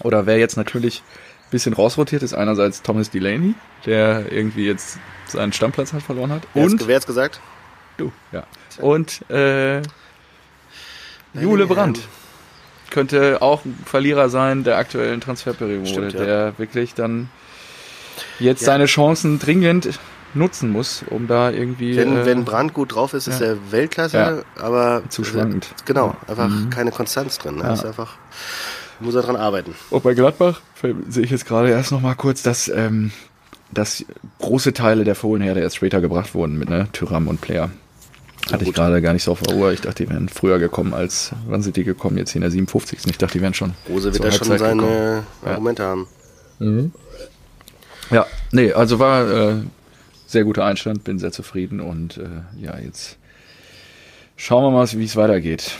[0.02, 1.02] oder wer jetzt natürlich
[1.50, 3.54] bisschen rausrotiert, ist einerseits Thomas Delaney,
[3.84, 6.42] der irgendwie jetzt seinen Stammplatz halt verloren hat.
[6.54, 7.40] Wer Und Wer hat's gesagt?
[7.96, 8.44] du, ja.
[8.80, 9.80] Und äh,
[11.34, 11.66] Jule.
[11.66, 12.00] Brandt
[12.90, 16.24] könnte auch ein Verlierer sein der aktuellen Transferperiode, Stimmt, ja.
[16.24, 17.28] der wirklich dann
[18.38, 18.66] jetzt Ja.
[18.66, 19.98] seine Chancen dringend
[20.34, 23.48] nutzen muss, um da irgendwie Wenn, äh, wenn Brandt gut drauf ist, ist ja.
[23.48, 25.68] er Weltklasse, aber Zu schwankend.
[25.84, 26.70] Genau, einfach Mhm.
[26.70, 27.56] keine Konstanz drin.
[27.56, 27.72] Ne?
[27.72, 28.16] Ist einfach,
[29.00, 29.74] muss er dran arbeiten.
[29.90, 30.60] Und bei Gladbach
[31.08, 33.12] sehe ich jetzt gerade erst noch mal kurz, dass, ähm,
[33.72, 34.04] dass
[34.38, 37.70] große Teile der Fohlenherde erst später gebracht wurden mit ne, Tyram und Player.
[38.52, 39.72] Hatte ich gerade gar nicht so auf der Uhr.
[39.72, 42.16] Ich dachte, die wären früher gekommen als, wann sind die gekommen?
[42.16, 43.00] Jetzt hier in der 57.
[43.06, 43.74] Ich dachte, die wären schon.
[43.88, 44.80] Rose wird da schon Halbzeit gekommen.
[44.88, 45.50] seine Ja.
[45.50, 46.06] Argumente haben.
[48.10, 49.54] Ja, nee, also war äh,
[50.26, 53.18] sehr guter Einstand, bin sehr zufrieden und äh, ja, jetzt
[54.36, 55.72] schauen wir mal, wie es weitergeht.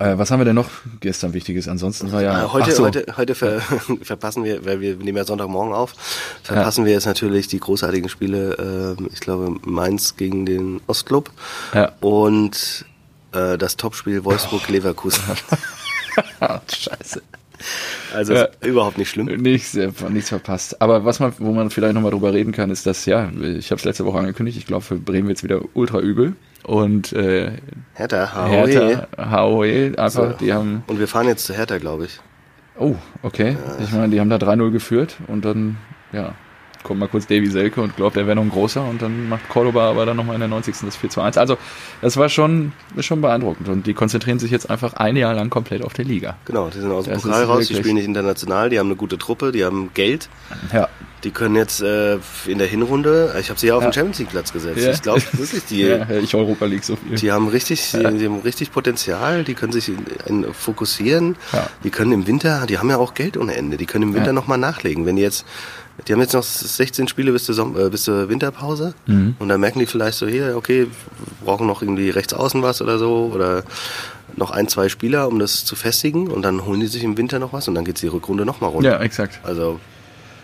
[0.00, 0.68] Äh, was haben wir denn noch
[1.00, 1.68] gestern Wichtiges?
[1.68, 2.44] Ansonsten war ja.
[2.44, 2.84] Äh, heute, so.
[2.84, 3.60] heute, heute ver
[4.02, 5.94] verpassen wir, weil wir nehmen ja Sonntagmorgen auf,
[6.42, 11.30] verpassen wir jetzt natürlich die großartigen Spiele, ähm, ich glaube Mainz gegen den Ostklub
[11.72, 11.92] Ja.
[12.00, 12.84] und
[13.32, 15.22] äh, das Topspiel Wolfsburg-Leverkusen.
[16.40, 17.20] Ah, Scheiße.
[18.14, 18.48] Also Ja.
[18.62, 19.26] überhaupt nicht schlimm.
[19.26, 20.80] Nichts, äh, nichts verpasst.
[20.80, 23.78] Aber was man, wo man vielleicht nochmal drüber reden kann, ist, dass, ja, ich habe
[23.78, 26.34] es letzte Woche angekündigt, ich glaube, für Bremen wird's wieder ultra übel.
[26.66, 27.52] Und äh,
[27.94, 28.48] Hertha, Haoe.
[28.66, 30.32] Hertha, HOE, einfach, So.
[30.40, 32.20] die haben, Und wir fahren jetzt zu Hertha, glaube ich.
[32.78, 33.56] oh, okay.
[33.80, 35.76] Ich meine, die haben da 3-0 geführt und dann,
[36.12, 36.32] ja,
[36.86, 39.48] kommt mal kurz Davy Selke und glaubt, er wäre noch ein großer und dann macht
[39.48, 40.74] Cordoba aber dann nochmal in der 90.
[40.84, 41.36] das 4 zu 1.
[41.36, 41.58] Also,
[42.00, 45.50] das war schon, ist schon beeindruckend und die konzentrieren sich jetzt einfach ein Jahr lang
[45.50, 46.36] komplett auf der Liga.
[46.44, 48.96] Genau, die sind aus dem Das Pokal raus, die spielen nicht international, die haben eine
[48.96, 50.28] gute Truppe, die haben Geld.
[50.72, 50.88] Ja,
[51.24, 53.88] Die können jetzt äh, in der Hinrunde, ich habe sie ja auf Ja.
[53.90, 54.78] den Champions League Platz gesetzt.
[54.84, 54.92] Ja.
[54.92, 57.16] Ich glaube wirklich, die, ja, ich Europa League so viel.
[57.16, 61.34] die haben richtig, die, die haben richtig Potenzial, die können sich in, in, fokussieren.
[61.82, 64.28] Die können im Winter, die haben ja auch Geld ohne Ende, die können im Winter
[64.28, 64.32] Ja.
[64.34, 65.04] nochmal nachlegen.
[65.06, 65.44] Wenn die jetzt,
[66.06, 69.36] die haben jetzt noch 16 Spiele bis zur, Som äh, bis zur Winterpause Mhm.
[69.38, 70.86] und dann merken die vielleicht so, hier, okay,
[71.44, 73.62] brauchen noch irgendwie rechts außen was oder so oder
[74.36, 77.38] noch ein, zwei Spieler, um das zu festigen und dann holen die sich im Winter
[77.38, 78.90] noch was und dann geht's die Rückrunde nochmal runter.
[78.90, 79.40] Ja, exakt.
[79.44, 79.80] Also,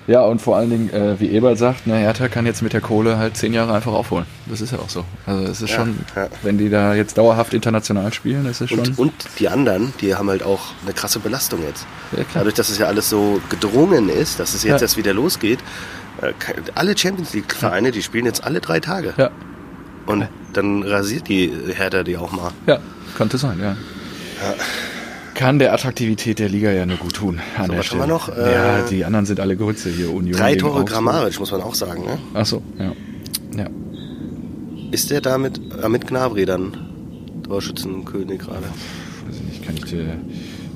[0.08, 2.80] Ja, und vor allen Dingen, äh, wie Ebert sagt, na, Hertha kann jetzt mit der
[2.80, 4.26] Kohle halt zehn Jahre einfach aufholen.
[4.46, 5.04] Das ist ja auch so.
[5.26, 6.26] Also es ist Ja, schon, ja.
[6.42, 8.94] wenn die da jetzt dauerhaft international spielen, das ist schon.
[8.96, 11.86] und, die anderen, die haben halt auch eine krasse Belastung jetzt.
[12.10, 12.28] Ja, klar.
[12.42, 14.82] Dadurch, dass es ja alles so gedrungen ist, dass es jetzt Ja.
[14.82, 15.60] erst wieder losgeht.
[16.20, 16.32] äh,
[16.74, 19.14] Alle Champions League-Vereine, die spielen jetzt alle drei Tage.
[19.16, 19.30] ja,
[20.06, 22.50] Und dann rasiert die Hertha die auch mal.
[22.66, 22.78] ja,
[23.16, 23.76] könnte sein, ja.
[25.34, 27.40] Kann der Attraktivität der Liga ja nur gut tun.
[27.56, 28.08] An So, der was haben wir Stelle.
[28.08, 28.28] noch?
[28.36, 30.12] Äh, ja, die anderen sind alle Grütze hier.
[30.12, 30.84] Union Drei Tore.
[30.84, 32.04] Grammaric, muss man auch sagen.
[32.04, 32.18] Ne?
[32.34, 32.92] Ach so, ja.
[33.56, 33.66] Ja.
[34.90, 36.76] Ist der da mit, äh, mit Gnabry dann
[37.44, 38.62] Torschützenkönig gerade?
[39.26, 40.16] Weiß ich nicht, kann ich dir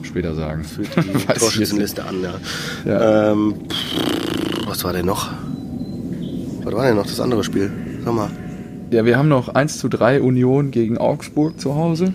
[0.03, 0.65] später sagen.
[0.65, 2.35] Führt die Torschützenliste an, ja.
[2.87, 3.33] Ja.
[3.33, 5.31] Ähm, pff, was war denn noch?
[6.65, 7.71] Was war denn noch das andere Spiel?
[8.05, 8.31] Sag mal.
[8.91, 12.15] Ja, wir haben noch 1 zu 3 Union gegen Augsburg zu Hause.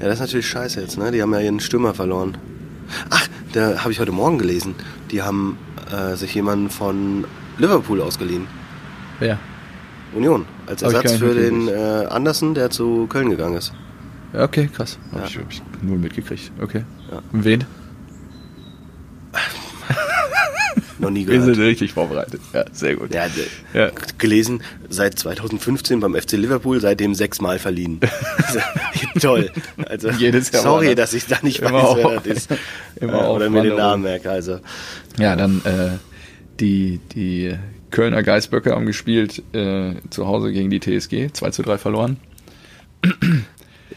[0.00, 1.10] Ja, das ist natürlich scheiße jetzt, ne?
[1.10, 2.36] Die haben ja ihren Stürmer verloren.
[3.10, 4.74] Ach, da habe ich heute Morgen gelesen.
[5.10, 5.58] Die haben
[5.92, 7.24] äh, sich jemanden von
[7.58, 8.46] Liverpool ausgeliehen.
[9.20, 9.38] Ja.
[10.14, 10.46] Union.
[10.66, 13.72] Als Ersatz für den äh, Andersen, der zu Köln gegangen ist.
[14.32, 14.98] Okay, krass.
[15.12, 15.26] Hab Ja.
[15.26, 16.50] ich, hab ich null mitgekriegt.
[16.62, 16.84] Okay.
[17.10, 17.20] Ja.
[17.32, 17.64] Und wen?
[21.12, 21.70] Noch nie Wir sind gehört.
[21.70, 22.40] richtig vorbereitet.
[22.52, 23.12] Ja, sehr gut.
[23.14, 23.26] Ja,
[23.74, 23.90] Ja.
[24.18, 28.00] gelesen, seit 2015 beim FC Liverpool, seitdem sechsmal verliehen.
[29.20, 29.50] Toll.
[29.86, 31.10] Also, Jedes Jahr sorry, woanders.
[31.10, 32.48] dass ich da nicht Immer weiß, wer auf- das ist.
[33.00, 33.76] immer Äh, auf Oder mir den.
[33.76, 34.30] Namen merke.
[34.30, 34.58] Also,
[35.18, 35.98] Ja, dann äh,
[36.60, 37.54] die, die
[37.90, 42.18] Kölner Geißböcke haben gespielt äh, zu Hause gegen die TSG, 2 zu 3 verloren.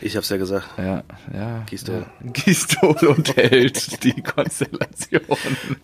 [0.04, 0.68] Ich hab's ja gesagt.
[0.78, 1.63] Ja, ja.
[1.70, 2.06] Gistol.
[2.24, 2.32] Ja.
[2.32, 5.22] Gistol und Held, die Konstellation.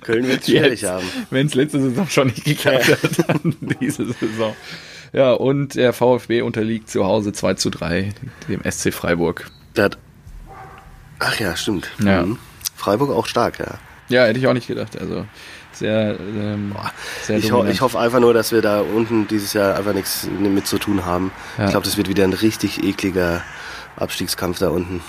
[0.02, 1.06] Köln wird's schwierig haben.
[1.30, 4.56] Wenn es letzte Saison schon nicht geklappt hat, dann diese Saison.
[5.14, 8.14] Ja, und der VfB unterliegt zu Hause 2 zu 3
[8.48, 9.50] dem SC Freiburg.
[9.76, 9.98] Der hat,
[11.20, 11.90] ach ja, stimmt.
[12.04, 12.24] Ja.
[12.24, 12.38] Mhm.
[12.76, 13.80] Freiburg auch stark, ja.
[14.10, 15.00] Ja, hätte ich auch nicht gedacht.
[15.00, 15.26] Also
[15.72, 16.76] sehr, ähm,
[17.24, 20.28] sehr Ich, ho ich hoffe einfach nur, dass wir da unten dieses Jahr einfach nichts
[20.40, 21.32] mit zu tun haben.
[21.58, 21.66] Ja.
[21.66, 23.44] Ich glaube, das wird wieder ein richtig ekliger
[24.00, 25.02] Abstiegskampf da unten.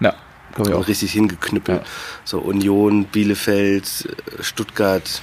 [0.00, 0.14] Ja,
[0.54, 0.88] glaube ich auch.
[0.88, 1.82] richtig hingeknüppelt.
[1.82, 1.86] Ja.
[2.24, 4.08] So Union, Bielefeld,
[4.40, 5.22] Stuttgart.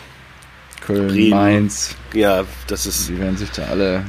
[0.82, 1.30] Köln, Bremen.
[1.32, 4.04] Mainz, Ja, das ist sie werden sich da alle.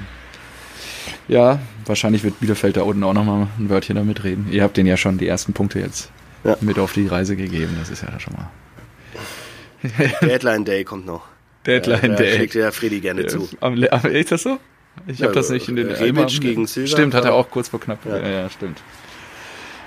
[1.29, 4.49] Ja, wahrscheinlich wird Bielefeld da unten auch nochmal ein Wörtchen damit reden.
[4.51, 6.11] Ihr habt denen ja schon die ersten Punkte jetzt
[6.44, 6.57] Ja.
[6.61, 7.77] mit auf die Reise gegeben.
[7.79, 8.51] Das ist ja schon mal.
[10.23, 11.23] Deadline Day kommt noch.
[11.66, 12.31] Deadline da, Day.
[12.31, 13.49] Da schlägt ja Freddy gerne zu.
[13.61, 14.59] Am, am, ist das so?
[15.07, 17.68] Ich Ja, habe das nicht in den Rebic gegen Silva Stimmt, hat er auch kurz
[17.68, 18.05] vor knapp.
[18.05, 18.29] Ja, Ja.
[18.29, 18.83] ja, stimmt.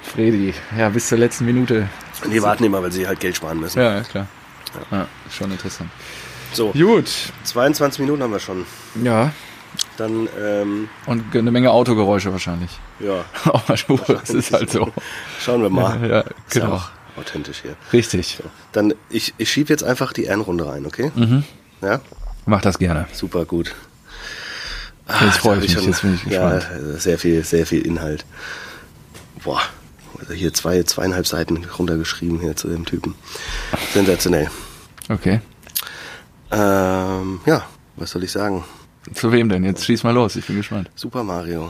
[0.02, 1.88] Fredi, ja, bis zur letzten Minute.
[2.32, 3.80] Die warten immer, weil sie halt Geld sparen müssen.
[3.80, 4.28] Ja, ja klar.
[4.92, 5.90] Ja, schon interessant.
[6.54, 7.10] So, Gut,
[7.44, 8.66] 22 Minuten haben wir schon.
[9.04, 9.32] ja,
[9.98, 12.72] Dann, ähm, und eine Menge Autogeräusche wahrscheinlich.
[13.00, 14.92] ja, Auf der Spur, das ist halt so.
[15.40, 16.08] schauen wir mal.
[16.08, 16.76] Ja, Ist ja genau.
[16.76, 17.76] auch authentisch hier.
[17.92, 18.40] Richtig.
[18.72, 21.12] Dann, ich, ich schiebe jetzt einfach die Ehrenrunde rein, okay?
[21.16, 21.44] Mhm.
[21.82, 22.02] Ja,
[22.46, 23.08] Mach das gerne.
[23.14, 23.74] super gut.
[25.22, 27.02] Jetzt freue ich mich, jetzt bin ich Ja, gespannt.
[27.02, 28.26] sehr viel, sehr viel Inhalt.
[29.44, 29.62] Boah,
[30.20, 33.16] also hier zwei, zweieinhalb Seiten runtergeschrieben hier zu dem Typen.
[33.94, 34.50] Sensationell.
[35.10, 35.42] Okay.
[36.52, 37.66] Ähm, ja,
[37.98, 38.64] was soll ich sagen?
[39.14, 39.64] Zu wem denn?
[39.66, 40.90] Jetzt schieß mal los, ich bin gespannt.
[40.96, 41.70] Super Mario.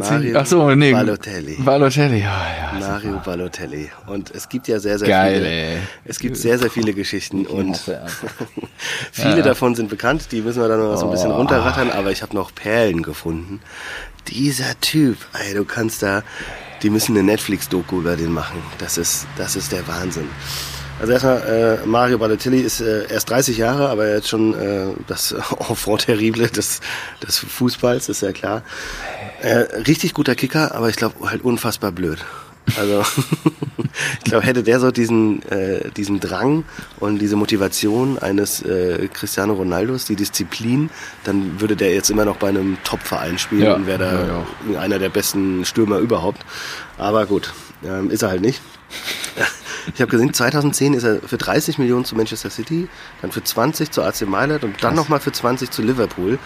[0.00, 0.92] Mario Ach so, nee.
[0.92, 1.56] Balotelli.
[1.60, 2.78] Balotelli, ja, ja.
[2.78, 3.90] Mario Balotelli.
[4.06, 5.48] Und es gibt ja sehr, sehr Geil, viele.
[5.48, 5.78] ey.
[6.04, 7.76] Es gibt sehr, sehr viele Geschichten und
[9.12, 9.42] viele ja.
[9.42, 10.28] davon sind bekannt.
[10.32, 11.36] Die müssen wir dann noch so ein bisschen Oh.
[11.36, 11.90] runterrattern.
[11.90, 13.60] Aber ich habe noch Perlen gefunden.
[14.28, 16.22] Dieser Typ, ey, du kannst da,
[16.82, 18.62] die müssen eine Netflix-Doku über den machen.
[18.78, 20.28] Das ist, das ist der Wahnsinn.
[21.00, 25.32] Also erstmal, äh, Mario Balotelli ist äh, erst 30 Jahre, aber jetzt schon äh, das
[25.68, 26.80] Enfant terrible des,
[27.26, 28.62] des Fußballs, ist ja klar.
[29.42, 32.24] Äh, richtig guter Kicker, aber ich glaube halt unfassbar blöd.
[32.76, 33.04] Also
[34.18, 36.62] ich glaube, hätte der so diesen, äh, diesen Drang
[37.00, 40.90] und diese Motivation eines äh, Cristiano Ronaldos, die Disziplin,
[41.24, 44.80] dann würde der jetzt immer noch bei einem Top-Verein spielen Ja, und wäre ja, da
[44.80, 46.42] einer der besten Stürmer überhaupt.
[46.96, 47.52] Aber gut,
[47.84, 48.60] ähm, ist er halt nicht.
[49.94, 52.88] Ich habe gesehen, 2010 ist er für 30 Millionen zu Manchester City,
[53.20, 56.38] dann für 20 zu AC Mailand und dann nochmal für 20 zu Liverpool.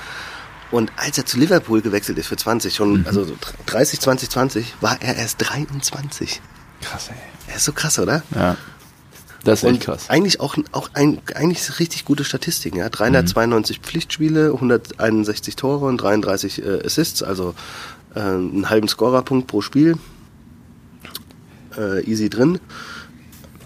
[0.70, 3.06] Und als er zu Liverpool gewechselt ist für 20, schon, Mhm.
[3.06, 6.40] also so 30, 20, 20, war er erst 23.
[6.80, 7.16] Krass, ey.
[7.48, 8.22] Er ist so krass, oder?
[8.34, 8.56] Ja.
[9.44, 10.10] Das ist echt Und krass.
[10.10, 12.88] eigentlich auch, auch ein, eigentlich richtig gute Statistiken, ja.
[12.88, 17.54] 392 Pflichtspiele, 161 Tore und 33 äh, Assists, also
[18.16, 19.96] äh, einen halben Scorerpunkt pro Spiel.
[21.78, 22.58] Äh, easy drin.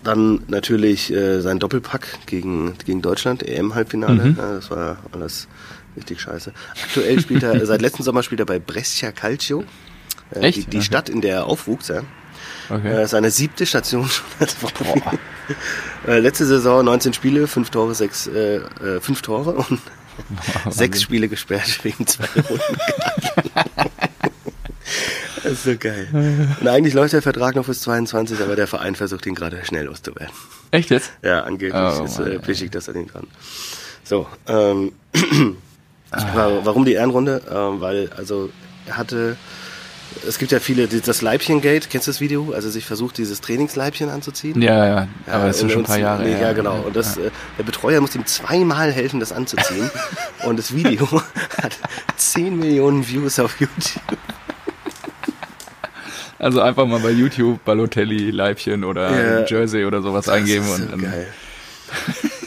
[0.03, 4.25] Dann natürlich äh, sein Doppelpack gegen, gegen Deutschland, EM-Halbfinale.
[4.25, 4.37] Mhm.
[4.37, 5.47] Ja, das war alles
[6.01, 6.53] richtig scheiße.
[6.83, 9.65] Aktuell spielt er, seit letzten Sommer spielt er bei Brescia Calcio.
[10.35, 10.59] Äh, Echt?
[10.59, 10.85] Die, die Okay.
[10.87, 12.03] Stadt, in der er aufwuchs, ja.
[12.69, 13.03] Okay.
[13.03, 15.03] Äh, seine siebte Station schon als Profi.
[16.07, 19.81] Äh, letzte Saison 19 Spiele, 5 Tore, 6, äh, äh, 5 Tore und
[20.71, 22.77] sechs Spiele gesperrt wegen zwei Runden.
[25.43, 26.09] das ist so geil.
[26.61, 29.87] Und eigentlich läuft der Vertrag noch bis 22, aber der Verein versucht ihn gerade schnell
[29.87, 30.35] loszuwerden.
[30.71, 31.13] Echt jetzt?
[31.23, 33.27] Ja, angeblich Oh, ist äh, wichtig, dass er den dran.
[34.05, 34.93] So, ähm,
[36.11, 37.43] wa- warum die Ehrenrunde?
[37.51, 38.51] Ähm, weil, also,
[38.87, 39.37] er hatte,
[40.27, 42.53] es gibt ja viele, die- das Leibchen-Gate, kennst du das Video?
[42.53, 44.61] Also sich versucht, dieses Trainingsleibchen anzuziehen.
[44.61, 46.49] Ja, ja, aber das ist und schon ein paar Jahre nee, her.
[46.49, 46.81] Ja, genau.
[46.87, 49.91] Und das, äh, der Betreuer muss ihm zweimal helfen, das anzuziehen.
[50.45, 51.07] und das Video
[51.63, 51.79] hat
[52.17, 54.03] 10 Millionen Views auf YouTube.
[56.39, 59.47] Also einfach mal bei YouTube Balotelli, Leibchen oder Ja.
[59.47, 61.27] Jersey oder sowas eingeben ist und so dann geil.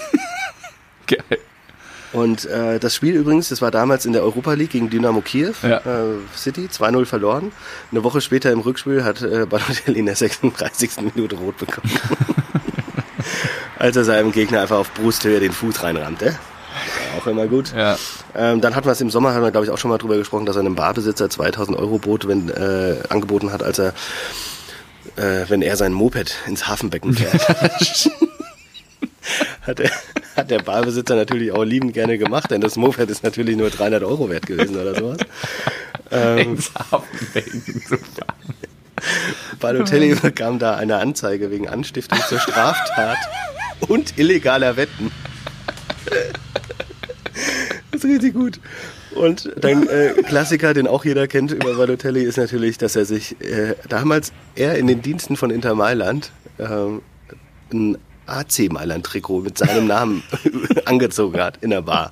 [2.13, 5.54] Und äh, das Spiel übrigens, das war damals in der Europa League gegen Dynamo Kiew,
[5.63, 5.78] Ja.
[5.80, 7.52] äh, City, 2-0 verloren.
[7.91, 10.91] Eine Woche später im Rückspiel hat äh, Balotelli in der 36.
[11.13, 11.89] Minute rot bekommen.
[13.80, 16.36] Als er seinem Gegner einfach auf Brusthöhe den Fuß reinrammte.
[17.17, 17.73] Auch immer gut.
[17.76, 17.97] Ja.
[18.36, 20.17] Ähm, dann hatten wir es im Sommer, haben wir glaube ich auch schon mal drüber
[20.17, 23.93] gesprochen, dass er einem Barbesitzer 2000 Euro bot, wenn, äh, angeboten hat, als er,
[25.15, 27.47] äh, wenn er sein Moped ins Hafenbecken fährt.
[29.62, 29.91] hat, er,
[30.43, 34.03] hat der Barbesitzer natürlich auch liebend gerne gemacht, denn das Moped ist natürlich nur 300
[34.03, 35.17] Euro wert gewesen oder sowas.
[36.12, 36.58] Ähm.
[39.60, 43.17] Balotelli bekam da eine Anzeige wegen Anstiftung zur Straftat
[43.88, 45.12] und illegaler Wetten.
[47.91, 48.60] Das ist richtig gut.
[49.15, 53.39] Und dann äh, Klassiker, den auch jeder kennt über Balotelli, ist natürlich, dass er sich
[53.41, 57.01] äh, damals er in den Diensten von Inter Mailand ähm,
[57.71, 60.23] ein AC Mailand Trikot mit seinem Namen
[60.86, 62.12] angezogen hat in der Bar.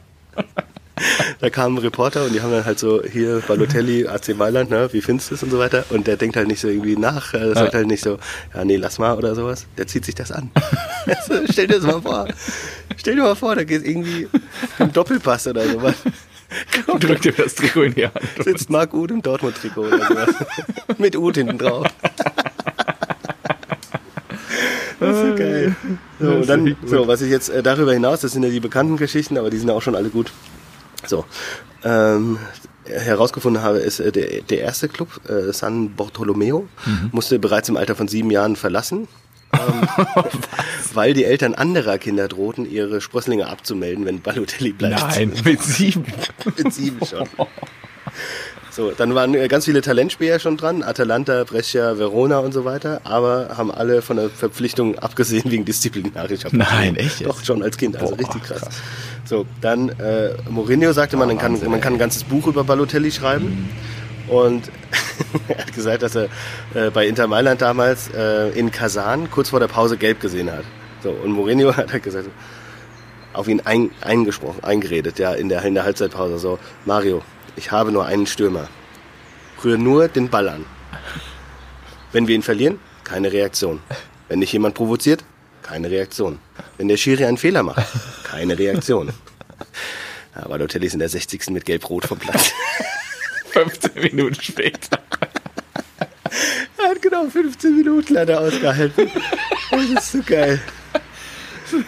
[1.40, 4.88] Da kam ein Reporter und die haben dann halt so, hier Balotelli, AC Mailand, ne,
[4.92, 5.84] wie findest du es und so weiter.
[5.90, 7.80] Und der denkt halt nicht so irgendwie nach, er sagt Ja.
[7.80, 8.20] halt nicht so,
[8.54, 9.66] ja nee, lass mal oder sowas.
[9.78, 10.52] Der zieht sich das an.
[11.08, 12.28] Also, stell dir das mal vor.
[12.96, 14.28] Stell dir mal vor, da geht irgendwie
[14.78, 15.96] im Doppelpass oder sowas.
[17.00, 18.20] Drück dir das Trikot in die Hand.
[18.44, 20.30] Sitzt Marc Uth im Dortmund-Trikot oder sowas.
[21.00, 21.88] Mit Uth hinten drauf.
[25.02, 25.76] Das ist so geil.
[26.20, 28.98] So, und dann, so, was ich jetzt äh, darüber hinaus, das sind ja die bekannten
[28.98, 30.32] Geschichten, aber die sind ja auch schon alle gut.
[31.08, 31.26] So,
[31.84, 32.38] ähm,
[32.86, 36.68] herausgefunden habe, ist äh, der, der erste Club, äh, San Bartolomeo,
[37.12, 39.08] musste bereits im Alter von sieben Jahren verlassen.
[39.54, 40.06] ähm,
[40.94, 45.02] weil die Eltern anderer Kinder drohten, ihre Sprösslinge abzumelden, wenn Balotelli bleibt.
[45.02, 46.06] Nein, mit sieben.
[46.58, 47.28] Mit sieben schon.
[48.72, 53.02] So, dann waren äh, ganz viele Talentspieler schon dran, Atalanta, Brescia, Verona und so weiter,
[53.04, 57.26] aber haben alle von der Verpflichtung abgesehen wegen disziplinarischer Nein, echt?
[57.26, 58.62] Doch, schon als Kind, also Boah, richtig krass.
[58.62, 58.82] krass.
[59.26, 62.64] So, dann äh, Mourinho sagte, man, man, kann, Wahnsinn, man kann ein ganzes Buch über
[62.64, 63.70] Balotelli schreiben.
[64.30, 64.72] Und
[65.50, 66.30] er hat gesagt, dass er
[66.74, 70.64] äh, bei Inter Mailand damals äh, in Kasan kurz vor der Pause gelb gesehen hat.
[71.04, 72.30] So, und Mourinho hat halt gesagt,
[73.34, 76.38] auf ihn ein, eingesprochen, eingeredet, ja, in der, in der Halbzeitpause.
[76.38, 77.22] So, Mario,
[77.56, 78.68] ich habe nur einen Stürmer.
[79.64, 80.66] Rühr nur den Ball an.
[82.12, 83.82] Wenn wir ihn verlieren, keine Reaktion.
[84.28, 85.24] Wenn dich jemand provoziert,
[85.62, 86.40] keine Reaktion.
[86.78, 87.86] Wenn der Schiri einen Fehler macht,
[88.24, 89.12] keine Reaktion.
[90.34, 91.50] Ja, Balotelli ist in der 60.
[91.50, 92.54] mit Gelb-Rot vom Platz.
[93.52, 94.98] 15 Minuten später.
[96.78, 99.12] Er hat genau 15 Minuten leider ausgehalten.
[99.72, 100.62] Das ist so geil.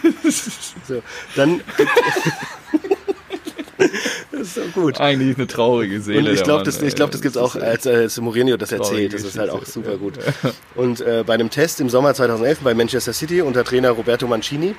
[0.86, 1.02] So,
[1.36, 1.62] dann.
[4.44, 5.00] Ist so gut.
[5.00, 6.18] Eigentlich eine traurige Seele.
[6.18, 9.14] Und ich glaube, das, ich glaub, das gibt's auch, als, als Mourinho das erzählt.
[9.14, 10.18] Das ist halt auch super gut.
[10.74, 14.74] Und äh, bei einem Test im Sommer 2011 bei Manchester City unter Trainer Roberto Mancini,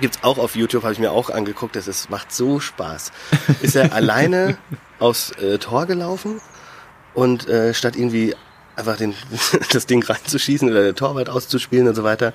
[0.00, 1.74] gibt's auch auf YouTube, habe ich mir auch angeguckt.
[1.74, 3.10] Das ist, macht so Spaß.
[3.60, 4.56] Ist er alleine
[5.00, 6.40] aufs äh, Tor gelaufen
[7.12, 8.36] und äh, statt irgendwie
[8.76, 9.14] einfach den,
[9.72, 12.34] das Ding reinzuschießen oder den Torwart auszuspielen und so weiter,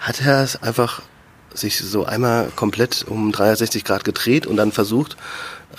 [0.00, 1.00] hat er es einfach
[1.54, 5.16] sich so einmal komplett um 360 Grad gedreht und dann versucht,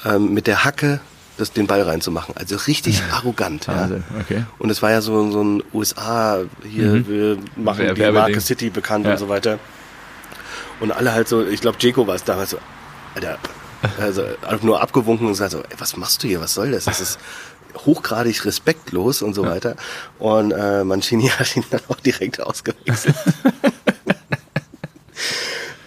[0.06, 1.00] ähm, mit der Hacke
[1.38, 2.36] das, den Ball reinzumachen.
[2.38, 3.68] Also richtig arrogant.
[3.68, 3.90] Ja.
[4.22, 4.46] Okay.
[4.60, 8.12] Und es war ja so, so ein USA, hier, wir machen Wer- die.
[8.12, 9.12] Marke City bekannt Ja.
[9.14, 9.60] und so weiter.
[10.80, 12.58] Und alle halt so, ich glaube, Jeko war es damals so,
[13.16, 13.38] Alter,
[14.00, 14.24] also
[14.62, 16.86] nur abgewunken und gesagt so, ey, was machst du hier, was soll das?
[16.86, 17.20] Das ist
[17.86, 19.76] hochgradig respektlos und so weiter.
[20.20, 23.16] Und äh, Mancini hat ihn dann auch direkt ausgewechselt.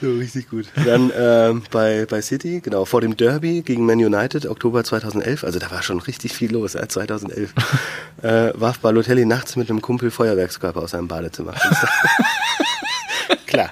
[0.01, 0.67] So, richtig gut.
[0.85, 5.59] Dann ähm, bei, bei City, genau, vor dem Derby gegen Man United, Oktober 2011, also
[5.59, 7.53] da war schon richtig viel los, äh, 2011,
[8.23, 11.55] äh, warf Balotelli nachts mit einem Kumpel Feuerwerkskörper aus seinem Badezimmer.
[13.47, 13.71] Klar.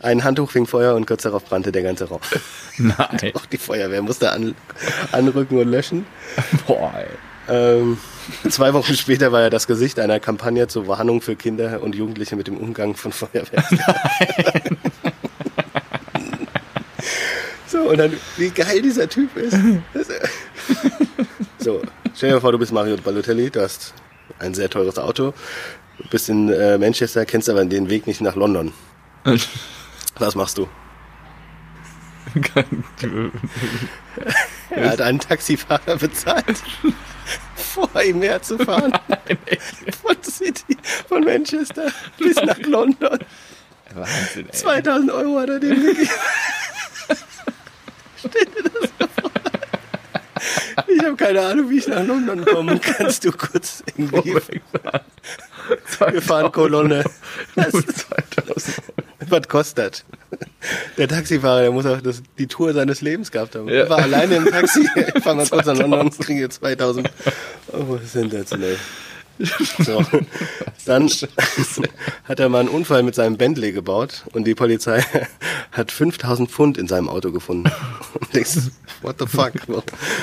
[0.00, 2.20] Ein Handtuch fing Feuer und kurz darauf brannte der ganze Raum.
[2.76, 3.32] Nein.
[3.34, 4.54] Auch die Feuerwehr musste an,
[5.12, 6.04] anrücken und löschen.
[6.66, 7.06] Boah, ey.
[7.48, 7.98] Ähm,
[8.48, 12.36] zwei Wochen später war er das Gesicht einer Kampagne zur Warnung für Kinder und Jugendliche
[12.36, 13.64] mit dem Umgang von Feuerwehr.
[17.74, 19.56] so, und dann, wie geil dieser Typ ist.
[21.58, 21.82] So,
[22.14, 23.94] stell dir vor, du bist Mario Balotelli, du hast
[24.38, 25.34] ein sehr teures Auto,
[25.98, 28.72] du bist in äh, Manchester, kennst aber den Weg nicht nach London.
[30.18, 30.68] Was machst du?
[34.70, 36.62] Er hat einen Taxifahrer bezahlt,
[37.56, 38.92] vor ihm herzufahren.
[40.02, 40.76] Von City,
[41.08, 43.18] von Manchester bis nach London.
[43.94, 44.52] Wahnsinn, ey.
[44.52, 46.08] 2000 Euro hat er dem gegeben.
[46.08, 48.13] Stell dir das mal vor.
[50.86, 52.78] Ich habe keine Ahnung, wie ich nach London komme.
[52.82, 54.34] Kannst du kurz irgendwie...
[56.10, 57.04] Wir fahren Kolonne.
[57.54, 58.82] Das, 2000
[59.30, 60.04] was kostet?
[60.98, 63.68] Der Taxifahrer, der muss auch das, die Tour seines Lebens gehabt haben.
[63.68, 63.84] Ja.
[63.84, 64.88] Er war alleine im Taxi.
[65.14, 67.10] Ich fahr mal kurz nach London, kriege 2000
[67.72, 67.98] Euro.
[68.04, 68.78] Sensationell.
[69.84, 70.04] So.
[70.86, 71.08] Dann
[72.24, 75.02] hat er mal einen Unfall mit seinem Bentley gebaut und die Polizei
[75.72, 77.70] hat 5000 Pfund in seinem Auto gefunden.
[78.20, 78.70] Und denkst,
[79.02, 79.52] what the fuck?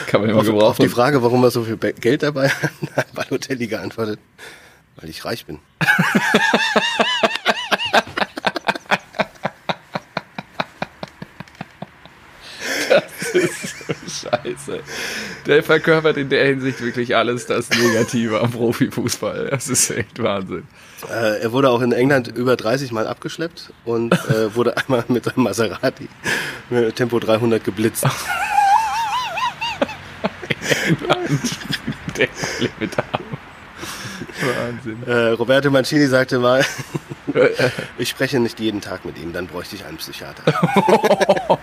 [0.08, 0.84] Kann man immer Auf, auf gebrauchen.
[0.84, 4.20] die Frage, warum er so viel Geld dabei hat, hat Balotelli geantwortet,
[4.98, 5.60] weil ich reich bin.
[14.32, 14.80] Scheiße.
[15.46, 19.50] Der verkörpert in der Hinsicht wirklich alles das Negative am Profifußball.
[19.52, 20.68] Das ist echt Wahnsinn.
[21.10, 25.26] Äh, er wurde auch in England über 30 Mal abgeschleppt und äh, wurde einmal mit
[25.26, 26.08] seinem Maserati
[26.70, 28.06] mit Tempo 300 geblitzt.
[32.18, 32.28] Der.
[34.42, 35.04] Wahnsinn.
[35.06, 36.66] Äh, Roberto Mancini sagte mal,
[37.98, 40.44] ich spreche nicht jeden Tag mit ihm, dann bräuchte ich einen Psychiater.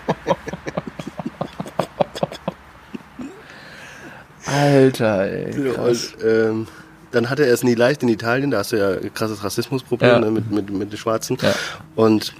[4.52, 5.72] Alter, ey.
[5.72, 6.14] Krass.
[6.14, 6.66] Und, ähm,
[7.10, 10.10] dann hatte er es nie leicht in Italien, da hast du ja ein krasses Rassismusproblem
[10.10, 10.18] Ja.
[10.20, 11.38] ne, mit, mit, mit den Schwarzen.
[11.40, 11.54] Ja.
[11.96, 12.34] Und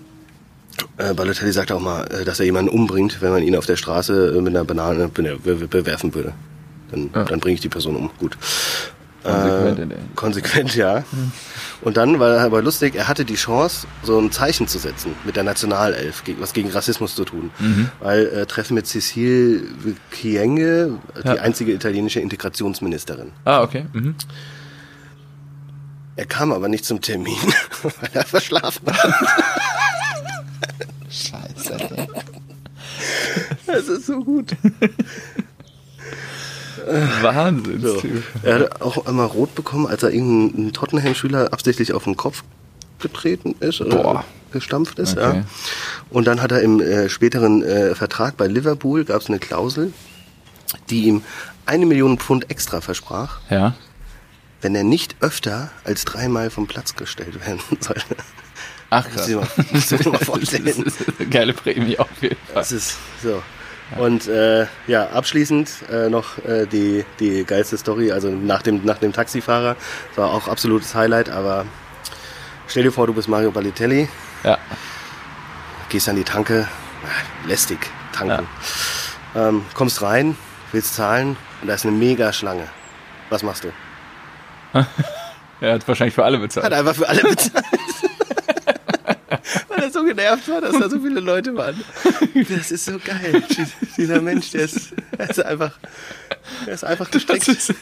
[0.98, 3.76] äh, Balotelli sagte auch mal, äh, dass er jemanden umbringt, wenn man ihn auf der
[3.76, 6.32] Straße äh, mit einer Banane be be bewerfen würde.
[6.90, 8.10] Dann, dann bringe ich die Person um.
[8.18, 8.36] Gut.
[9.24, 11.04] Konsequent Äh, in der- konsequent, ja.
[11.82, 15.14] Und dann war er aber lustig, er hatte die Chance, so ein Zeichen zu setzen
[15.24, 17.50] mit der Nationalelf, was gegen Rassismus zu tun.
[18.00, 19.62] Weil äh, Treffen mit Cecile
[20.12, 21.34] Chienge, die Ja.
[21.34, 23.32] einzige italienische Integrationsministerin.
[23.44, 23.86] Ah, okay.
[23.92, 24.14] Mhm.
[26.16, 27.36] Er kam aber nicht zum Termin,
[27.82, 29.14] weil er verschlafen hat.
[31.10, 32.06] Scheiße.
[33.66, 34.50] Das ist so gut.
[37.22, 37.80] Wahnsinn.
[37.80, 38.02] So.
[38.42, 42.42] Er hat auch einmal rot bekommen, als er irgendeinen Tottenham-Schüler absichtlich auf den Kopf
[43.00, 44.24] getreten ist oder Boah.
[44.52, 45.16] gestampft ist.
[45.16, 45.38] Okay.
[45.38, 45.44] Ja.
[46.10, 49.92] Und dann hat er im äh, späteren äh, Vertrag bei Liverpool, gab es eine Klausel,
[50.90, 51.22] die ihm
[51.66, 53.74] eine Million Pfund extra versprach, Ja.
[54.62, 58.16] wenn er nicht öfter als dreimal vom Platz gestellt werden sollte.
[58.90, 59.28] Ach krass.
[59.28, 59.46] ich mal.
[59.72, 62.54] Das ist eine geile Prämie auf jeden Fall.
[62.54, 63.42] Das ist so.
[63.96, 68.98] Und äh, ja, abschließend äh, noch äh, die, die geilste Story, also nach dem, nach
[68.98, 69.76] dem Taxifahrer.
[70.10, 71.64] Das war auch absolutes Highlight, aber
[72.66, 74.08] stell dir vor, du bist Mario Balotelli,
[74.44, 74.58] Ja.
[75.88, 76.68] gehst an die Tanke,
[77.04, 77.78] ah, lästig,
[78.12, 78.46] tanken.
[79.34, 80.36] Ähm, kommst rein,
[80.72, 82.68] willst zahlen und da ist eine mega Schlange.
[83.30, 83.68] Was machst du?
[85.60, 86.72] Er hat wahrscheinlich für alle Hat bezahlt.
[86.72, 87.64] einfach für alle bezahlt.
[89.88, 91.82] Er so genervt war, dass da so viele Leute waren.
[92.50, 93.42] Das ist so geil.
[93.96, 95.72] Dieser Mensch, der ist, der ist einfach,
[96.66, 97.48] der ist einfach gestreckt.
[97.48, 97.72] Ist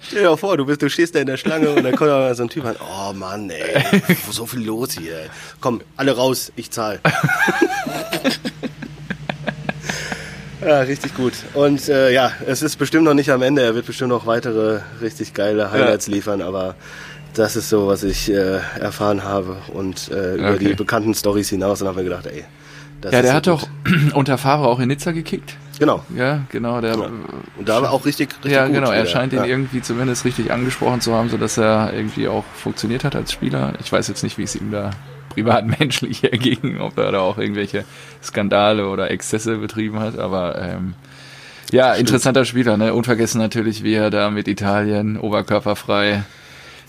[0.00, 2.10] Stell dir mal vor, du bist, du stehst da in der Schlange und dann kommt
[2.10, 2.76] aber so ein Typ an.
[2.80, 5.28] Oh Mann, ey, so viel los hier.
[5.60, 7.00] Komm, alle raus, ich zahl.
[10.64, 11.32] Ja, richtig gut.
[11.54, 13.62] Und äh, ja, es ist bestimmt noch nicht am Ende.
[13.62, 16.76] Er wird bestimmt noch weitere richtig geile Highlights liefern, aber
[17.34, 20.64] das ist so, was ich äh, erfahren habe und äh, über Okay.
[20.68, 22.44] die bekannten Stories hinaus und habe mir gedacht, ey.
[23.00, 23.66] Das Ja, der hat doch
[24.14, 25.56] unter Favre auch in Nizza gekickt.
[25.78, 26.04] Genau.
[26.14, 26.80] Ja, genau.
[26.80, 28.74] Der, Und da war auch richtig, richtig ja, gut.
[28.74, 28.90] genau.
[28.90, 29.10] Er wieder.
[29.10, 29.46] scheint ihn ja.
[29.46, 33.72] irgendwie zumindest richtig angesprochen zu haben, sodass er irgendwie auch funktioniert hat als Spieler.
[33.80, 34.90] Ich weiß jetzt nicht, wie es ihm da
[35.30, 37.84] privat menschlich erging, ob er da auch irgendwelche
[38.22, 40.94] Skandale oder Exzesse betrieben hat, aber ähm,
[41.72, 42.92] ja, interessanter Spieler, ne?
[42.92, 46.22] Unvergessen natürlich, wie er da mit Italien oberkörperfrei,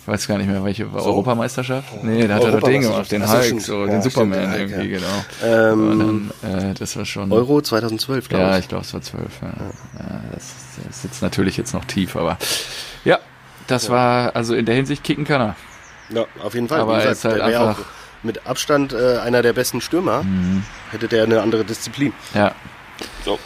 [0.04, 2.04] ich weiß gar nicht mehr, welche Europameisterschaft?
[2.04, 3.62] Nee, da hat er doch den gemacht, den Hulk, stimmt.
[3.62, 5.00] so, Ja, den stimmt, Superman Hulk, irgendwie, ja.
[5.00, 5.72] genau.
[5.72, 7.32] Ähm, dann, äh, das war schon.
[7.32, 8.64] Euro 2012, glaube Ja, ich.
[8.64, 9.32] ich glaube, es war zwölf.
[9.42, 9.48] Ja.
[9.48, 10.54] Ja, das,
[10.88, 12.38] das sitzt natürlich jetzt noch tief, aber
[13.06, 13.20] ja,
[13.68, 15.56] das war, also in der Hinsicht kicken kann er.
[16.10, 16.82] Ja, auf jeden Fall.
[16.82, 17.84] Aber Wie er gesagt, halt der einfach- Mhm.
[17.86, 20.26] auch mit Abstand äh, einer der besten Stürmer.
[20.92, 22.14] Hätte der eine andere Disziplin.
[22.34, 22.54] Ja,
[23.26, 23.38] So.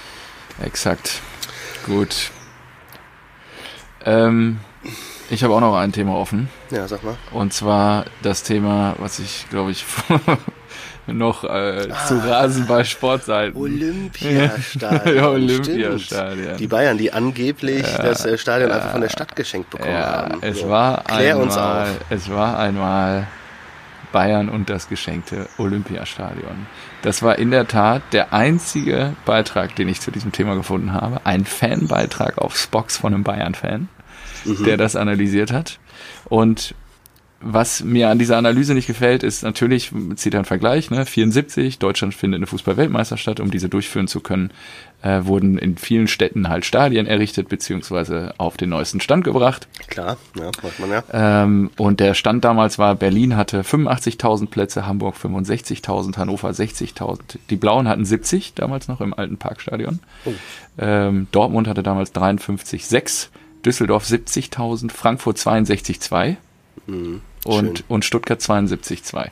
[0.61, 1.19] exakt.
[1.85, 2.31] Gut.
[4.05, 4.59] Ähm,
[5.29, 6.49] ich habe auch noch ein Thema offen.
[6.71, 7.15] Ja, sag mal.
[7.31, 9.85] Und zwar das Thema, was ich, glaube ich,
[11.07, 13.55] noch äh, zu Rasenball-Sportseiten.
[13.59, 15.15] Olympiastadion.
[15.15, 16.57] ja, Olympiastadion.
[16.57, 20.39] Die Bayern, die angeblich das äh, Stadion einfach von der Stadt geschenkt bekommen Ja, haben.
[20.41, 20.69] es So.
[20.69, 21.87] war Klär einmal, uns auf.
[22.09, 23.27] es war einmal
[24.11, 26.65] Bayern und das geschenkte Olympiastadion.
[27.01, 31.21] Das war in der Tat der einzige Beitrag, den ich zu diesem Thema gefunden habe.
[31.25, 33.87] Ein Fanbeitrag auf Spox von einem Bayern-Fan,
[34.47, 34.63] Mhm.
[34.63, 35.79] der das analysiert hat.
[36.25, 36.75] Und
[37.39, 41.05] was mir an dieser Analyse nicht gefällt, ist natürlich, zieht er einen Vergleich, ne?
[41.05, 44.51] 74, Deutschland findet eine Fußball-Weltmeisterschaft statt, um diese durchführen zu können,
[45.03, 49.67] äh, wurden in vielen Städten halt Stadien errichtet, beziehungsweise auf den neuesten Stand gebracht.
[49.87, 51.03] Klar, ja, macht man ja.
[51.13, 57.37] Ähm, und der Stand damals war, Berlin hatte 85.000 Plätze, Hamburg 65.000, Hannover 60.000.
[57.51, 59.99] Die Blauen hatten 70 damals noch im alten Parkstadion.
[60.79, 63.29] Ähm, Dortmund hatte damals 53,6,
[63.65, 66.37] Düsseldorf 70.000, Frankfurt 62,2
[66.87, 67.85] und, schön.
[67.87, 69.29] und Stuttgart 72,2.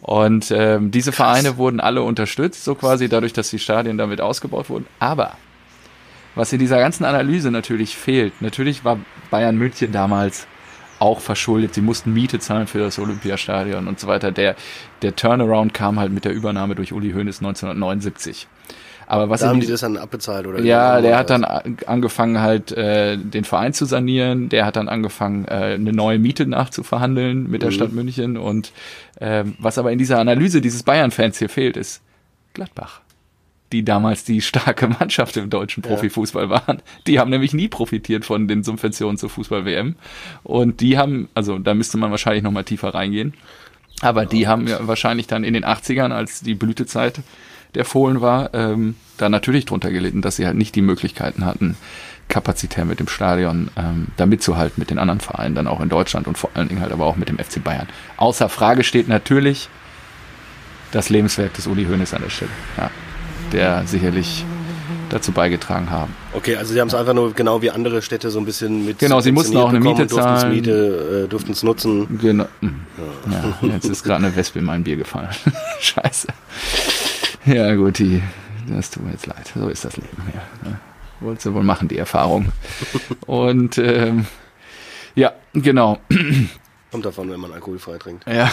[0.00, 4.68] Und ähm, diese Vereine wurden alle unterstützt, so quasi dadurch, dass die Stadien damit ausgebaut
[4.68, 4.86] wurden.
[4.98, 5.36] Aber
[6.34, 8.98] was in dieser ganzen Analyse natürlich fehlt, natürlich war
[9.30, 10.46] Bayern München damals
[10.98, 11.74] auch verschuldet.
[11.74, 14.32] Sie mussten Miete zahlen für das Olympiastadion und so weiter.
[14.32, 14.56] Der,
[15.02, 18.46] der Turnaround kam halt mit der Übernahme durch Uli Hoeneß 1979.
[19.06, 20.60] Aber was Da haben die- das dann abbezahlt oder?
[20.60, 24.48] ja, der hat dann a- angefangen halt äh, den Verein zu sanieren.
[24.48, 28.36] Der hat dann angefangen äh, eine neue Miete nachzuverhandeln mit der Stadt München.
[28.36, 28.72] Und
[29.20, 32.02] ähm, was aber in dieser Analyse dieses Bayern-Fans hier fehlt, ist
[32.54, 33.00] Gladbach,
[33.72, 36.80] die damals die starke Mannschaft im deutschen Profifußball waren.
[37.06, 39.96] Die haben nämlich nie profitiert von den Subventionen zur Fußball-WM.
[40.44, 43.34] Und die haben, also da müsste man wahrscheinlich noch mal tiefer reingehen.
[44.00, 47.20] Aber die haben ja wahrscheinlich dann in den 80ern, als die Blütezeit
[47.74, 51.76] der Fohlen war, ähm, da natürlich drunter gelitten, dass sie halt nicht die Möglichkeiten hatten,
[52.28, 56.26] kapazitär mit dem Stadion ähm, da mitzuhalten mit den anderen Vereinen, dann auch in Deutschland
[56.26, 57.88] und vor allen Dingen halt aber auch mit dem FC Bayern.
[58.16, 59.68] Außer Frage steht natürlich
[60.92, 62.90] das Lebenswerk des Uli Hoeneß an der Stelle, ja,
[63.52, 64.44] der sicherlich
[65.10, 66.14] dazu beigetragen haben.
[66.32, 68.98] Okay, also sie haben es einfach nur genau wie andere Städte so ein bisschen mit.
[68.98, 70.52] Genau, sie mussten auch eine Miete zahlen.
[70.52, 72.18] Miete, äh, durften es nutzen.
[72.20, 72.46] Genau.
[72.60, 75.28] Ja, jetzt ist gerade eine Wespe in mein Bier gefallen.
[75.80, 76.28] Scheiße.
[77.46, 78.22] Ja, gut, die,
[78.68, 79.52] das tut mir jetzt leid.
[79.54, 80.22] So ist das Leben.
[80.34, 80.78] Ja?
[81.20, 82.52] Wolltest du wohl machen, die Erfahrung.
[83.26, 84.26] Und ähm,
[85.14, 85.98] ja, genau.
[86.90, 88.26] Kommt davon, wenn man alkoholfrei trinkt.
[88.26, 88.50] Ja.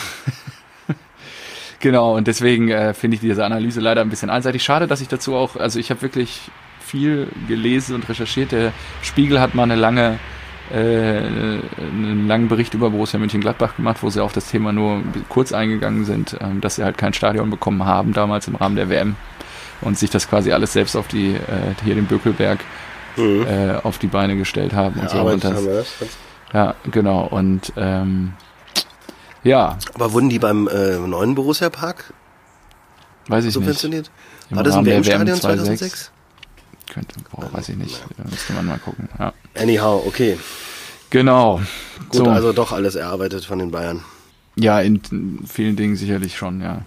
[1.79, 4.63] genau, und deswegen äh, finde ich diese Analyse leider ein bisschen einseitig.
[4.63, 8.51] Schade, dass ich dazu auch, also ich habe wirklich viel gelesen und recherchiert.
[8.51, 10.19] Der Spiegel hat mal eine lange,
[10.69, 16.05] einen langen Bericht über Borussia Mönchengladbach gemacht, wo sie auf das Thema nur kurz eingegangen
[16.05, 19.15] sind, ähm, dass sie halt kein Stadion bekommen haben damals im Rahmen der WM
[19.81, 22.59] und sich das quasi alles selbst auf die, äh, hier den Bökelberg
[23.17, 25.21] äh, auf die Beine gestellt haben und so.
[25.21, 25.93] Und das, haben wir das.
[26.53, 27.27] ja, genau.
[27.27, 28.33] Und ähm,
[29.43, 32.13] ja, Aber wurden die beim äh, neuen Borussia Park
[33.27, 33.53] weiß ich nicht.
[33.53, 34.11] subventioniert?
[34.49, 36.10] Im War das ein Rahmen der WM-Stadion WM 2006?
[36.91, 38.03] Könnte, boah, weiß ich nicht.
[38.17, 39.07] Da müsste man mal gucken.
[39.17, 39.33] Ja.
[39.57, 40.37] Anyhow, okay.
[41.09, 41.61] Genau.
[42.09, 42.25] Gut, so.
[42.25, 44.03] also doch alles erarbeitet von den Bayern.
[44.55, 45.01] ja, in
[45.47, 46.85] vielen Dingen sicherlich schon, ja.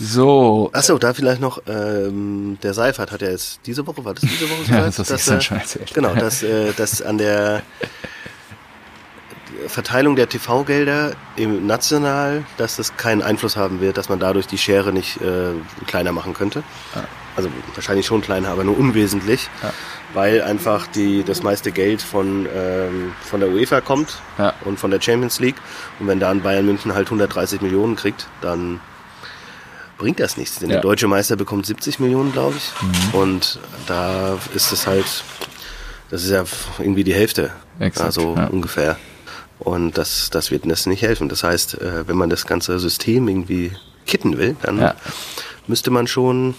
[0.00, 0.70] So.
[0.72, 4.48] Achso, da vielleicht noch, ähm, der Seifert hat ja jetzt diese Woche, war das diese
[4.48, 5.92] Woche Ja, das hast du schon erzählt.
[5.92, 7.62] Genau, dass, äh, dass an der
[9.68, 14.58] Verteilung der TV-Gelder im National, dass das keinen Einfluss haben wird, dass man dadurch die
[14.58, 15.52] Schere nicht äh,
[15.86, 16.62] kleiner machen könnte.
[17.36, 19.72] Also wahrscheinlich schon kleiner, aber nur unwesentlich, Ja.
[20.14, 24.54] weil einfach die, das meiste Geld von, ähm, von der UEFA kommt Ja.
[24.64, 25.56] und von der Champions League.
[25.98, 28.80] Und wenn da ein Bayern München halt 130 Millionen kriegt, dann
[29.98, 30.58] bringt das nichts.
[30.60, 30.74] Denn Ja.
[30.76, 32.72] der deutsche Meister bekommt 70 Millionen, glaube ich.
[33.12, 33.18] Mhm.
[33.18, 35.24] Und da ist es halt,
[36.10, 36.44] das ist ja
[36.78, 37.50] irgendwie die Hälfte.
[37.80, 38.46] Exakt, also ja.
[38.46, 38.96] ungefähr.
[39.58, 41.28] Und das, das wird das nicht helfen.
[41.28, 43.72] Das heißt, äh, wenn man das ganze System irgendwie
[44.06, 44.94] kitten will, dann Ja.
[45.66, 46.54] müsste man schon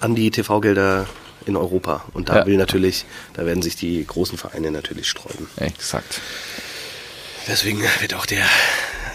[0.00, 1.06] an die TV-Gelder
[1.46, 2.04] in Europa.
[2.12, 2.46] Und da Ja.
[2.46, 5.48] will natürlich, da werden sich die großen Vereine natürlich sträuben.
[5.56, 6.20] Exakt.
[7.46, 8.44] Deswegen wird auch der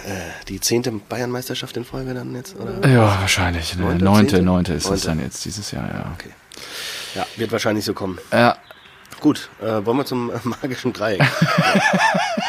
[0.06, 2.86] äh, die zehnte Bayern-Meisterschaft in Folge dann jetzt, oder?
[2.90, 3.76] Ja, wahrscheinlich.
[3.78, 3.84] Ne?
[3.84, 5.08] Neunte, Neunte, neunte ist es Neunte.
[5.08, 6.12] dann jetzt dieses Jahr, ja.
[6.16, 6.32] Okay.
[7.16, 8.18] Ja, wird wahrscheinlich so kommen.
[8.32, 8.58] Ja,
[9.22, 11.22] Gut, äh, wollen wir zum äh, magischen Dreieck.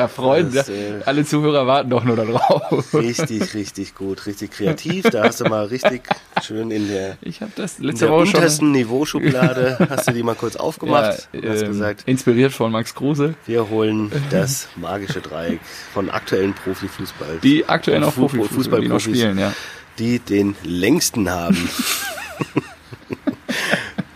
[0.00, 2.94] ja Freunde, Das, äh, alle Zuhörer warten doch nur darauf.
[2.94, 5.04] richtig, richtig gut, richtig kreativ.
[5.10, 6.02] Da hast du mal richtig
[6.42, 10.12] schön in der, Ich habe das in letzte der Woche schon untersten Niveauschublade, hast du
[10.12, 14.10] die mal kurz aufgemacht ja, und hast ähm, gesagt, inspiriert von Max Kruse, wir holen
[14.30, 15.60] das magische Dreieck
[15.92, 17.38] von aktuellen Profifußball.
[17.42, 19.52] die aktuell noch Fu- Profi die noch spielen, ja.
[19.98, 21.68] die den längsten haben.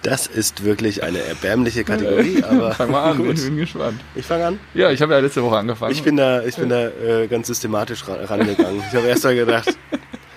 [0.05, 3.39] Das ist wirklich eine erbärmliche Kategorie, aber Fang mal an, gut.
[3.39, 4.03] ich bin gespannt.
[4.15, 4.61] Ich fange an.
[4.75, 5.93] Ja, ich habe ja letzte Woche angefangen.
[5.93, 8.83] Ich bin da, ich bin da äh, ganz systematisch ra rangegangen.
[8.87, 9.75] Ich habe erst mal gedacht,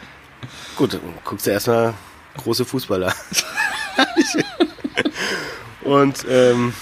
[0.77, 1.93] gut, dann guckst du erstmal
[2.37, 3.13] große Fußballer.
[5.83, 6.73] Und ähm,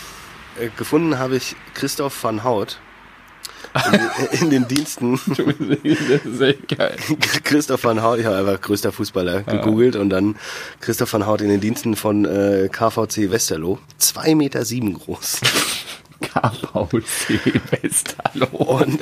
[0.60, 2.78] äh, gefunden habe ich Christoph van Hout
[3.76, 5.19] in, in den Diensten.
[5.28, 6.95] das ist echt geil.
[7.43, 10.36] Christoph van Hout, ich habe einfach größter Fußballer gegoogelt und dann
[10.80, 13.80] Christoph van Hout in den Diensten von äh, KVC Westerlo.
[13.97, 15.41] Zwei Meter sieben groß.
[16.21, 18.47] KVC Westerlo.
[18.57, 18.99] Und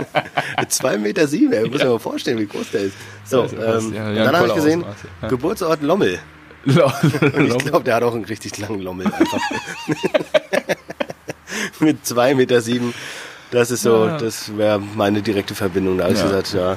[0.68, 1.88] zwei Meter sieben, ey, muss ja.
[1.88, 2.94] mal vorstellen, wie groß der ist.
[3.24, 4.84] So, Das ja was, ähm, ja, ja, dann habe ich gesehen,
[5.22, 5.28] ja.
[5.28, 6.18] Geburtsort Lommel.
[6.64, 9.40] Und ich glaube, der hat auch einen richtig langen Lommel einfach.
[11.80, 12.92] Mit zwei Meter sieben.
[13.50, 14.18] Das ist so, Ja.
[14.18, 15.98] das wäre meine direkte Verbindung.
[15.98, 16.26] Da habe ich Ja.
[16.26, 16.76] gesagt, ja,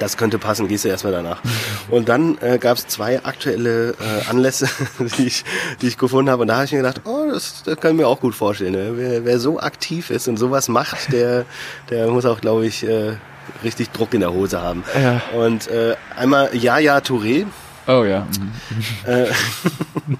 [0.00, 1.40] das könnte passen, gehst du erstmal danach.
[1.90, 4.68] Und dann äh, gab es zwei aktuelle äh, Anlässe,
[5.18, 5.44] die ich,
[5.80, 6.42] die ich gefunden habe.
[6.42, 8.72] Und da habe ich mir gedacht, oh, das, das kann ich mir auch gut vorstellen.
[8.72, 8.92] Ne?
[8.94, 11.44] Wer, wer so aktiv ist und sowas macht, der,
[11.90, 13.16] der muss auch, glaube ich, äh,
[13.64, 14.84] richtig Druck in der Hose haben.
[15.00, 15.20] Ja.
[15.38, 17.46] Und äh, einmal Yaya Touré,
[17.88, 18.28] Oh ja.
[19.06, 20.18] mhm.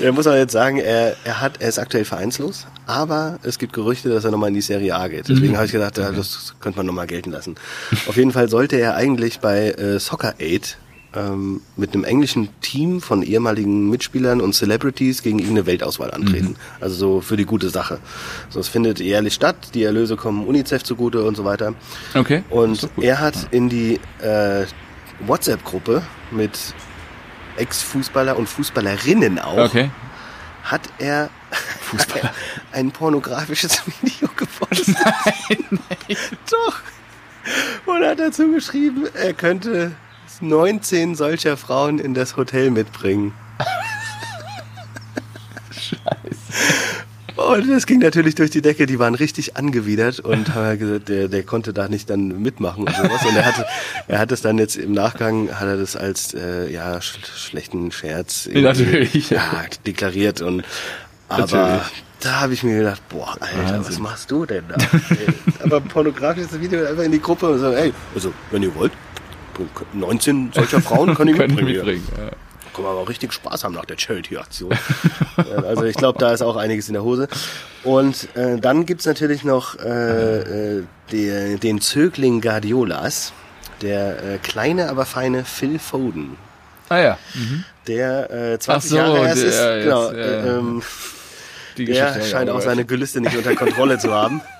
[0.00, 3.72] Da muss man jetzt sagen, er, er, hat, er ist aktuell vereinslos, aber es gibt
[3.72, 5.28] Gerüchte, dass er nochmal in die Serie A geht.
[5.28, 7.56] Deswegen habe ich gedacht, ja, das könnte man nochmal gelten lassen.
[8.06, 10.78] Auf jeden Fall sollte er eigentlich bei äh, Soccer Aid
[11.14, 16.56] ähm, mit einem englischen Team von ehemaligen Mitspielern und Celebrities gegen irgendeine Weltauswahl antreten.
[16.80, 17.98] Also so für die gute Sache.
[18.50, 21.74] So, es findet jährlich statt, die Erlöse kommen UNICEF zugute und so weiter.
[22.14, 22.42] Okay.
[22.50, 24.66] Und er hat in die äh,
[25.20, 26.58] WhatsApp-Gruppe mit
[27.56, 29.90] Ex-Fußballer und Fußballerinnen auch, Okay.
[30.64, 31.30] hat er
[31.82, 32.32] Fußballer.
[32.72, 34.96] ein pornografisches Video gepostet.
[35.04, 35.78] Nein,
[36.50, 36.80] Doch.
[37.86, 39.92] Und hat dazu geschrieben, er könnte
[40.40, 43.32] 19 solcher Frauen in das Hotel mitbringen.
[47.36, 51.28] Und das ging natürlich durch die Decke, die waren richtig angewidert und haben gesagt, der,
[51.28, 53.24] der konnte da nicht dann mitmachen und sowas.
[53.28, 53.66] Und er hatte,
[54.08, 57.90] er hat es dann jetzt im Nachgang, hat er das als äh, ja, sch schlechten
[57.90, 59.30] Scherz Natürlich.
[59.30, 60.40] ja, deklariert.
[60.42, 60.64] Und
[61.28, 61.82] aber Natürlich.
[62.20, 64.02] da habe ich mir gedacht, boah, Alter, was Wahnsinn.
[64.02, 64.76] machst du denn da?
[65.64, 68.92] Aber pornografisches Video einfach in die Gruppe und so, ey, also wenn ihr wollt,
[69.94, 71.76] 19 solcher Frauen kann ich Können mitbringen.
[71.76, 72.08] mitbringen.
[72.18, 72.30] Ja.
[72.74, 74.72] Können wir aber auch richtig Spaß haben nach der Charity-Aktion.
[75.36, 77.28] Ja, also ich glaube, da ist auch einiges in der Hose.
[77.84, 83.32] Und äh, dann gibt's natürlich noch äh, äh, der, den Zögling Guardiolas,
[83.80, 86.36] der äh, kleine, aber feine Phil Foden.
[86.88, 87.18] Ah ja.
[87.86, 89.54] Der äh, 20 Ach so, Jahre erst ist.
[89.58, 90.16] jetzt, Genau, ja.
[90.18, 90.82] äh, ähm,
[91.76, 94.40] Die der scheint auch seine Gelüste nicht unter Kontrolle zu haben.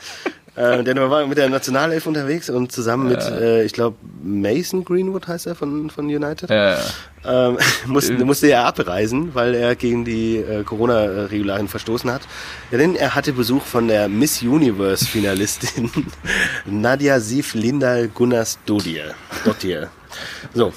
[0.56, 5.26] Äh, der war mit der Nationalelf unterwegs und zusammen mit, äh, ich glaube, Mason Greenwood
[5.26, 6.48] heißt er von, von United.
[6.48, 6.78] Ja,
[7.24, 12.22] ähm, musste, musste er abreisen, weil er gegen die äh, Corona-Regularien verstoßen hat.
[12.70, 15.90] Denn er hatte Besuch von der Miss Universe-Finalistin
[16.66, 19.14] Nadia Sif Lindal Gunnars Dodier.
[19.44, 19.90] Dottir.
[20.52, 20.72] So.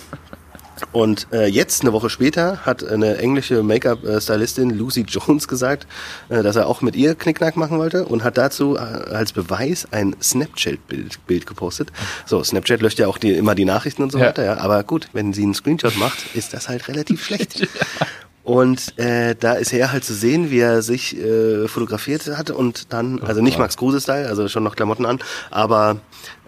[0.94, 5.86] Und äh, jetzt, eine Woche später, hat eine englische Make-up-Stylistin Lucy Jones gesagt,
[6.30, 9.88] äh, dass er auch mit ihr Knickknack machen wollte und hat dazu äh, als Beweis
[9.92, 11.90] ein Snapchat-Bild Bild gepostet.
[12.26, 14.28] So, Snapchat löscht ja auch die, immer die Nachrichten und so Ja.
[14.28, 14.58] weiter, ja.
[14.58, 17.68] Aber gut, wenn sie einen Screenshot macht, ist das halt relativ schlecht.
[18.44, 22.94] Und äh, da ist er halt zu sehen, wie er sich äh, fotografiert hat und
[22.94, 25.20] dann, also nicht Max Kruse-Style, also schon noch Klamotten an,
[25.52, 25.98] aber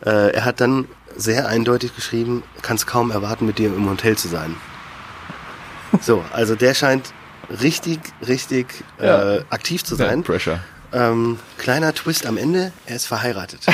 [0.05, 0.85] äh, er hat dann
[1.19, 4.55] sehr eindeutig geschrieben, kannst kaum erwarten, mit dir im Hotel zu sein.
[6.01, 7.13] So, also der scheint
[7.61, 8.67] richtig, richtig
[8.99, 9.35] Ja.
[9.37, 10.23] äh, aktiv zu sein.
[10.23, 10.59] Pressure.
[10.91, 13.61] Ähm, kleiner Twist am Ende, er ist verheiratet.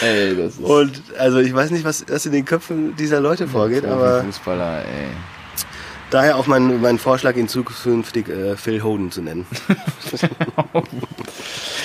[0.00, 3.48] Ey, das ist Und also ich weiß nicht, was, was in den Köpfen dieser Leute
[3.48, 5.08] vorgeht, aber Fußballer, ey.
[6.10, 9.46] Daher auch mein, mein Vorschlag, ihn zukünftig äh, Phil Hoden zu nennen.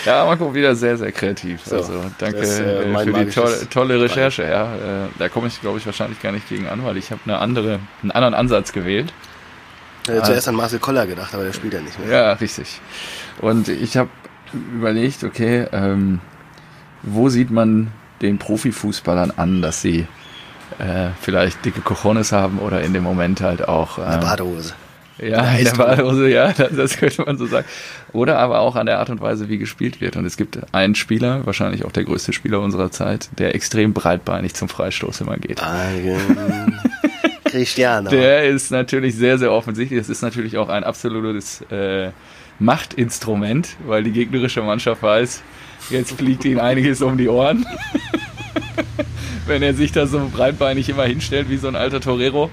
[0.05, 1.61] Ja, Marco, wieder sehr, sehr kreativ.
[1.63, 4.43] So, also danke das, äh, äh, für die tolle, tolle Recherche.
[4.43, 7.21] Ja, äh, da komme ich, glaube ich, wahrscheinlich gar nicht gegen an, weil ich habe
[7.25, 9.13] eine andere, einen anderen Ansatz gewählt.
[10.07, 12.09] Äh, zuerst an Marcel Koller gedacht, aber der spielt ja nicht mehr.
[12.09, 12.81] Ja, richtig.
[13.39, 14.09] Und ich habe
[14.75, 16.19] überlegt, okay, ähm,
[17.01, 20.05] wo sieht man den Profifußballern an, dass sie
[20.79, 24.73] äh, vielleicht dicke Cojones haben oder in dem Moment halt auch Eine ähm, Badehose.
[25.19, 25.87] Ja, Der in der Eistonne.
[25.89, 27.67] Badehose, ja, das, das könnte man so sagen.
[28.13, 30.15] Oder aber auch an der Art und Weise, wie gespielt wird.
[30.15, 34.53] Und es gibt einen Spieler, wahrscheinlich auch der größte Spieler unserer Zeit, der extrem breitbeinig
[34.55, 35.61] zum Freistoß immer geht.
[35.63, 36.79] Eigen
[37.45, 38.09] Cristiano.
[38.09, 39.99] Der ist natürlich sehr, sehr offensichtlich.
[39.99, 42.09] Das ist natürlich auch ein absolutes äh,
[42.59, 45.43] Machtinstrument, weil die gegnerische Mannschaft weiß,
[45.91, 47.65] jetzt fliegt ihnen einiges um die Ohren.
[49.45, 52.49] wenn er sich da so breitbeinig immer hinstellt wie so ein alter Torero.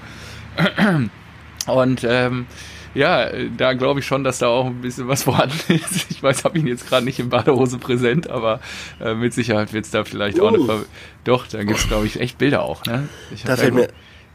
[1.67, 2.45] Und ähm,
[2.93, 6.11] ja, da glaube ich schon, dass da auch ein bisschen was vorhanden ist.
[6.11, 8.59] Ich weiß, habe ihn jetzt gerade nicht in Badehose präsent, aber
[8.99, 10.43] äh, mit Sicherheit wird es da vielleicht uh.
[10.43, 10.85] auch eine Ver
[11.23, 12.83] Doch, da gibt es, glaube ich, echt Bilder auch.
[12.85, 13.07] Ne?
[13.33, 13.87] Ich da fällt mir...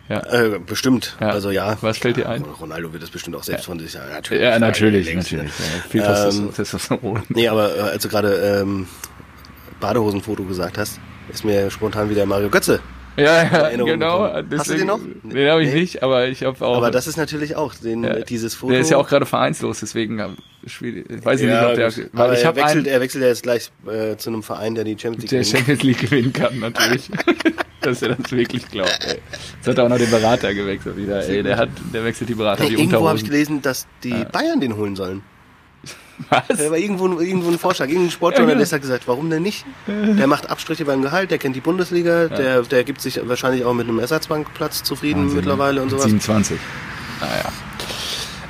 [0.08, 0.20] Ja.
[0.20, 1.16] Äh, bestimmt.
[1.20, 1.30] Ja.
[1.30, 1.76] Also ja.
[1.80, 2.42] Was fällt dir ein?
[2.42, 3.66] Ronaldo wird das bestimmt auch selbst ja.
[3.66, 4.12] von sich sagen.
[4.12, 4.44] Natürlich.
[4.44, 5.50] Ja, natürlich, natürlich.
[5.58, 5.88] Ja.
[5.88, 7.22] Viel ähm, Testosteron.
[7.28, 8.86] Nee, aber äh, als du gerade ähm,
[9.80, 11.00] Badehosenfoto gesagt hast,
[11.32, 12.80] ist mir spontan wieder Mario Götze
[13.16, 14.42] ja, ja genau.
[14.42, 15.00] Deswegen, Hast du den noch?
[15.22, 15.80] Den habe ich nee.
[15.80, 16.76] nicht, aber ich habe auch.
[16.76, 18.20] Aber das ist natürlich auch den, ja.
[18.20, 18.72] dieses Foto.
[18.72, 21.06] Der ist ja auch gerade vereinslos, deswegen schwierig.
[21.24, 22.08] weiß ich ja, nicht, ob der.
[22.12, 24.98] Weil ich er, wechselt, er wechselt ja jetzt gleich äh, zu einem Verein, der die
[24.98, 27.10] Champions League Der Champions League gewinnen kann, natürlich.
[27.80, 28.98] dass er das wirklich glaubt.
[29.06, 29.18] Ey.
[29.56, 31.26] Jetzt hat er auch noch den Berater gewechselt wieder.
[31.26, 34.10] Ey, der hat, der wechselt die Berater hey, die Irgendwo habe ich gelesen, dass die
[34.10, 34.24] ja.
[34.24, 35.22] Bayern den holen sollen.
[36.30, 36.48] Was?
[36.48, 37.88] Da war irgendwo, irgendwo ein Vorschlag.
[37.88, 39.64] Irgendein Sportjournalist hat gesagt, warum denn nicht?
[39.86, 42.28] Der macht Abstriche beim Gehalt, der kennt die Bundesliga, ja.
[42.28, 46.04] der, der gibt sich wahrscheinlich auch mit einem Ersatzbankplatz zufrieden Wahnsinn, mittlerweile und sowas.
[46.04, 46.58] 27.
[47.20, 47.52] Naja.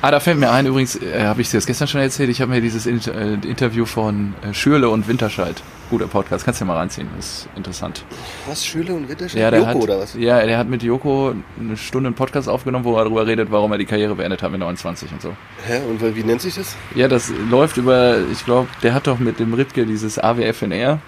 [0.01, 2.39] Ah, da fällt mir ein, übrigens, äh, habe ich es jetzt gestern schon erzählt, ich
[2.39, 5.55] habe mir dieses Inter äh, Interview von äh, Schürle und Winterscheid,
[5.89, 8.05] guter Podcast, kannst du ja mal reinziehen, ist interessant.
[8.47, 9.41] Was, Schürle und Winterscheid?
[9.41, 10.13] Ja, der Joko hat, oder was?
[10.13, 13.71] Ja, der hat mit Joko eine Stunde einen Podcast aufgenommen, wo er darüber redet, warum
[13.71, 15.35] er die Karriere beendet hat mit 29 und so.
[15.65, 16.75] Hä, und wie nennt sich das?
[16.93, 20.99] Ja, das läuft über, ich glaube, der hat doch mit dem Ripke dieses AWFNR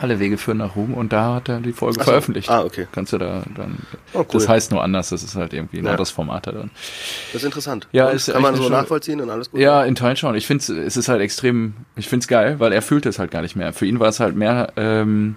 [0.00, 2.04] alle Wege führen nach Ruhm und da hat er die Folge so.
[2.04, 2.48] veröffentlicht.
[2.50, 2.86] Ah, okay.
[2.90, 3.78] Kannst du da dann.
[4.12, 4.26] Oh, cool.
[4.32, 5.90] Das heißt nur anders, das ist halt irgendwie ein ja.
[5.90, 6.70] anderes Format da drin.
[7.32, 7.86] Das ist interessant.
[7.92, 9.60] Ja, ist kann man so nachvollziehen und alles gut.
[9.60, 10.34] Ja, in Teilen schon.
[10.34, 13.30] Ich finde es ist halt extrem, ich finde es geil, weil er fühlt es halt
[13.30, 13.72] gar nicht mehr.
[13.72, 15.36] Für ihn war es halt mehr, ähm,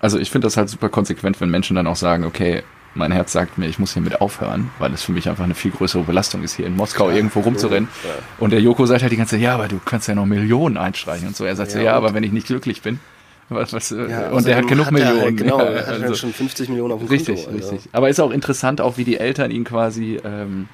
[0.00, 2.62] also ich finde das halt super konsequent, wenn Menschen dann auch sagen, okay,
[2.94, 5.70] mein Herz sagt mir, ich muss hiermit aufhören, weil es für mich einfach eine viel
[5.70, 7.88] größere Belastung ist, hier in Moskau ja, irgendwo rumzurennen.
[8.04, 8.10] Ja.
[8.38, 10.76] Und der Joko sagt halt die ganze Zeit, ja, aber du kannst ja noch Millionen
[10.76, 11.44] einstreichen und so.
[11.44, 13.00] Er sagt ja, so, ja, aber wenn ich nicht glücklich bin,
[13.48, 15.20] was, was, äh, ja, und der hat genug hat Millionen.
[15.20, 17.50] Halt, genau, er hat also, schon 50 Millionen auf dem richtig, Konto.
[17.50, 17.90] Richtig, richtig.
[17.92, 20.68] Aber ist auch interessant, auch wie die Eltern ihn quasi ähm,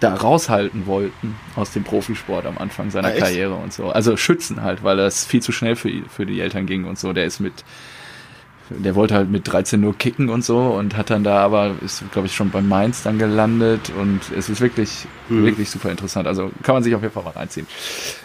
[0.00, 3.90] da raushalten wollten aus dem Profisport am Anfang seiner ah, Karriere und so.
[3.90, 7.12] Also schützen halt, weil das viel zu schnell für, für die Eltern ging und so.
[7.12, 7.64] Der ist mit
[8.70, 12.02] der wollte halt mit 13 nur kicken und so und hat dann da aber, ist
[12.12, 15.44] glaube ich schon bei Mainz dann gelandet und es ist wirklich, mhm.
[15.44, 16.26] wirklich super interessant.
[16.26, 17.66] Also kann man sich auf jeden Fall mal reinziehen.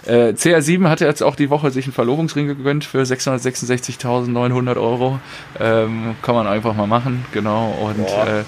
[0.06, 5.20] Äh, CR7 hatte jetzt auch die Woche sich einen Verlobungsring gegönnt für 666.900 Euro.
[5.60, 7.72] Ähm, kann man einfach mal machen, genau.
[7.82, 8.44] Und äh,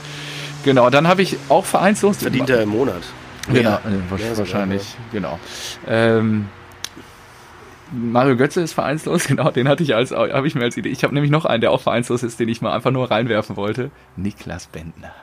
[0.64, 2.18] genau, dann habe ich auch vereinslos.
[2.18, 3.02] Verdient er im Monat.
[3.52, 3.80] Genau, ja,
[4.36, 5.40] wahrscheinlich, genau.
[5.88, 6.48] Ähm,
[7.92, 10.90] Mario Götze ist vereinslos, genau, den hatte ich als, habe ich mir als Idee.
[10.90, 13.56] Ich habe nämlich noch einen, der auch vereinslos ist, den ich mal einfach nur reinwerfen
[13.56, 13.92] wollte.
[14.16, 15.14] Niklas Bendner.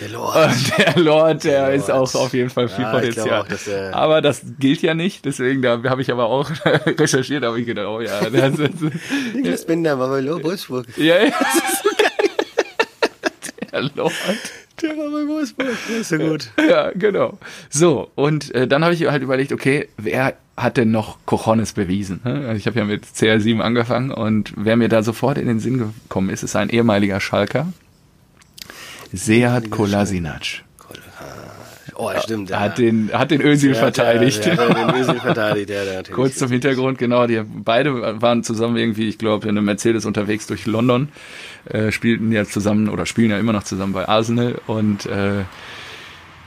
[0.00, 0.54] Der Lord.
[0.78, 2.14] Der Lord, der, der ist Lord.
[2.14, 3.42] auch auf jeden Fall viel ja, Potenzial.
[3.42, 7.60] Auch, dass, aber das gilt ja nicht, deswegen da habe ich aber auch recherchiert, habe
[7.60, 8.20] ich gedacht, oh ja.
[8.30, 8.70] Das, das,
[9.34, 10.86] Niklas Bender war bei Wolfsburg.
[10.96, 12.08] Ja, ja, das ist so geil.
[13.72, 14.12] Der Lord.
[14.82, 15.76] Der war bei Wolfsburg.
[15.98, 16.50] Ist so gut.
[16.68, 17.38] Ja, genau.
[17.68, 22.20] So, und äh, dann habe ich halt überlegt, okay, wer hat denn noch Cojones bewiesen?
[22.24, 22.46] Ne?
[22.46, 25.78] Also ich habe ja mit CR7 angefangen und wer mir da sofort in den Sinn
[25.78, 27.72] gekommen ist, ist ein ehemaliger Schalker,
[29.12, 30.62] Seat Kolasinac.
[32.00, 32.50] Oh, stimmt.
[32.50, 32.60] Ja.
[32.60, 34.46] Hat den, hat den Özil verteidigt.
[34.46, 38.76] Ja, ja, den Özil verteidigt, ja, der Kurz zum Hintergrund, genau, die beide waren zusammen
[38.76, 41.08] irgendwie, ich glaube, in einem Mercedes unterwegs durch London,
[41.64, 45.42] äh, spielten ja zusammen oder spielen ja immer noch zusammen bei Arsenal und äh,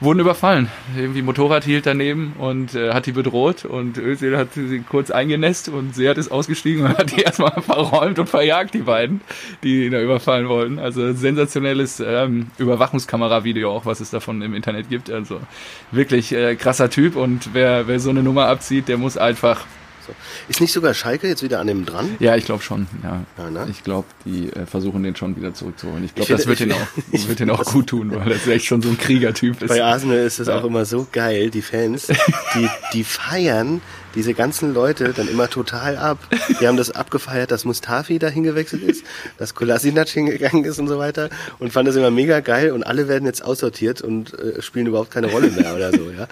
[0.01, 0.67] wurden überfallen.
[0.97, 5.69] Irgendwie Motorrad hielt daneben und äh, hat die bedroht und Özil hat sie kurz eingenässt
[5.69, 9.21] und Seat ist ausgestiegen und hat die erstmal verräumt und verjagt, die beiden,
[9.63, 10.79] die ihn da überfallen wollten.
[10.79, 15.11] Also sensationelles ähm, Überwachungskamera-Video auch, was es davon im Internet gibt.
[15.11, 15.39] Also
[15.91, 19.65] wirklich äh, krasser Typ und wer, wer so eine Nummer abzieht, der muss einfach
[20.05, 20.13] so.
[20.49, 22.15] Ist nicht sogar Schalke jetzt wieder an dem dran?
[22.19, 22.87] Ja, ich glaube schon.
[23.03, 23.23] Ja.
[23.37, 23.67] ja ne?
[23.69, 26.03] Ich glaube, die äh, versuchen den schon wieder zurückzuholen.
[26.03, 28.81] Ich glaube, das wird ihn auch, wird ihn auch gut tun, weil er echt schon
[28.81, 29.69] so ein Kriegertyp ist.
[29.69, 30.57] Bei Arsenal ist das ja.
[30.57, 32.07] auch immer so geil, die Fans,
[32.55, 33.81] die, die feiern
[34.15, 36.19] diese ganzen Leute dann immer total ab.
[36.59, 39.03] Die haben das abgefeiert, dass Mustafi da hingewechselt ist,
[39.37, 43.07] dass Kolasinac hingegangen ist und so weiter und fanden das immer mega geil und alle
[43.07, 46.27] werden jetzt aussortiert und äh, spielen überhaupt keine Rolle mehr oder so, ja.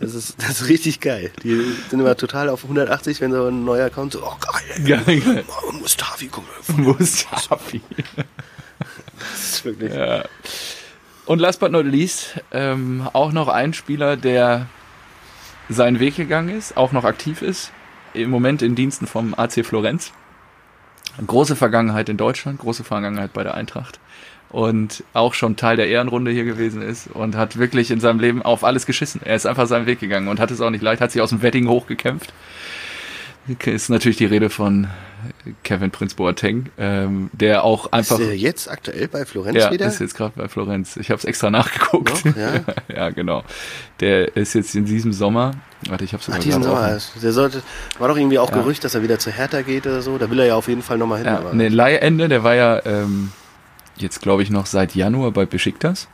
[0.00, 1.30] Das ist, das ist richtig geil.
[1.42, 5.02] Die sind immer total auf 180, wenn so ein neuer kommt, so, oh geil.
[5.06, 5.44] Geil, geil.
[5.80, 6.44] Mustafi, komm.
[6.76, 7.80] Mustafi.
[8.16, 9.94] Das ist wirklich.
[9.94, 10.24] Ja.
[11.26, 14.66] Und last but not least, ähm, auch noch ein Spieler, der
[15.68, 17.72] seinen Weg gegangen ist, auch noch aktiv ist,
[18.12, 20.12] im Moment in Diensten vom AC Florenz.
[21.24, 24.00] Große Vergangenheit in Deutschland, große Vergangenheit bei der Eintracht
[24.50, 28.42] und auch schon Teil der Ehrenrunde hier gewesen ist und hat wirklich in seinem Leben
[28.42, 29.20] auf alles geschissen.
[29.24, 31.30] Er ist einfach seinen Weg gegangen und hat es auch nicht leicht, hat sich aus
[31.30, 32.32] dem Wedding hochgekämpft
[33.66, 34.88] ist natürlich die Rede von
[35.62, 38.18] Kevin Prince Boateng, ähm, der auch einfach.
[38.18, 39.86] Ist der jetzt aktuell bei Florenz ja, wieder?
[39.86, 40.96] ist jetzt gerade bei Florenz.
[40.96, 42.24] Ich habe es extra nachgeguckt.
[42.24, 42.36] Noch?
[42.36, 42.60] Ja?
[42.94, 43.44] ja, genau.
[44.00, 45.52] Der ist jetzt in diesem Sommer.
[45.88, 47.20] Warte, ich habe Ach, sogar diesen gerade Sommer.
[47.22, 47.62] Der sollte,
[47.98, 48.56] war doch irgendwie auch Ja.
[48.56, 50.18] Gerücht, dass er wieder zu Hertha geht oder so.
[50.18, 51.26] Da will er ja auf jeden Fall nochmal hin.
[51.26, 53.32] Ja, ne, Leihende, der war ja ähm,
[53.96, 56.08] jetzt, glaube ich, noch seit Januar bei Besiktas.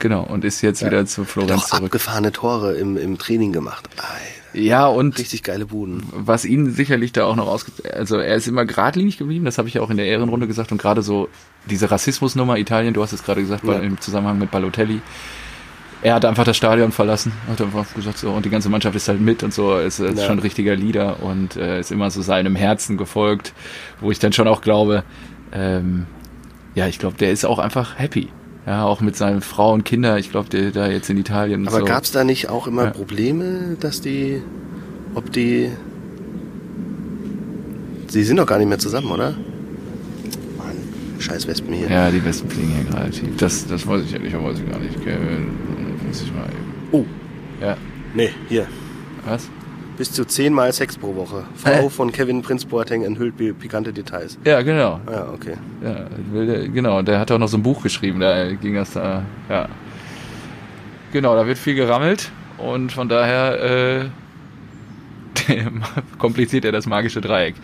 [0.00, 0.88] Genau, und ist jetzt Ja.
[0.88, 1.84] wieder zu Florenz zurück.
[1.84, 3.88] abgefahrene Tore im, im Training gemacht.
[3.96, 4.12] Alter,
[4.54, 6.04] Ja, und richtig geile Buden.
[6.12, 7.72] was ihn sicherlich da auch noch ausge...
[7.92, 10.70] Also er ist immer geradlinig geblieben, das habe ich ja auch in der Ehrenrunde gesagt.
[10.72, 11.28] Und gerade so
[11.68, 13.78] diese Rassismusnummer Italien, du hast es gerade gesagt, Ja.
[13.80, 15.00] im Zusammenhang mit Balotelli.
[16.02, 19.08] Er hat einfach das Stadion verlassen, hat einfach gesagt so, und die ganze Mannschaft ist
[19.08, 20.26] halt mit und so, ist, ist Ja.
[20.26, 23.54] schon ein richtiger Leader und äh, ist immer so seinem Herzen gefolgt,
[24.00, 25.02] wo ich dann schon auch glaube,
[25.52, 26.06] ähm,
[26.74, 28.28] ja, ich glaube, der ist auch einfach happy.
[28.66, 31.80] Ja, auch mit seinen Frau und Kinder, ich glaube, der da jetzt in Italien Aber
[31.80, 31.84] so.
[31.84, 32.90] gab's da nicht auch immer Ja.
[32.90, 34.40] Probleme, dass die,
[35.14, 35.70] ob die,
[38.08, 39.32] sie sind doch gar nicht mehr zusammen, oder?
[40.56, 40.76] Mann,
[41.18, 41.88] scheiß Wespen hier.
[41.90, 43.10] Ja, die Westen fliegen hier gerade.
[43.36, 44.96] Das, das weiß ich ja nicht, aber weiß ich gar nicht.
[46.06, 46.74] Muss ich mal eben.
[46.92, 47.04] Oh,
[47.60, 47.76] Ja,
[48.14, 48.66] nee, hier.
[49.26, 49.48] was?
[49.96, 51.44] Bis zu zehnmal Sex pro Woche.
[51.54, 51.90] Frau Äh.
[51.90, 54.36] von Kevin Prinz Boateng enthüllt pi- pikante Details.
[54.44, 55.00] Ja, genau.
[55.10, 55.54] Ja, okay.
[55.84, 56.06] Ja,
[56.72, 59.68] genau, der hat auch noch so ein Buch geschrieben, da ging das da, ja.
[61.12, 64.04] Genau, da wird viel gerammelt und von daher äh,
[66.18, 67.54] kompliziert er das magische Dreieck.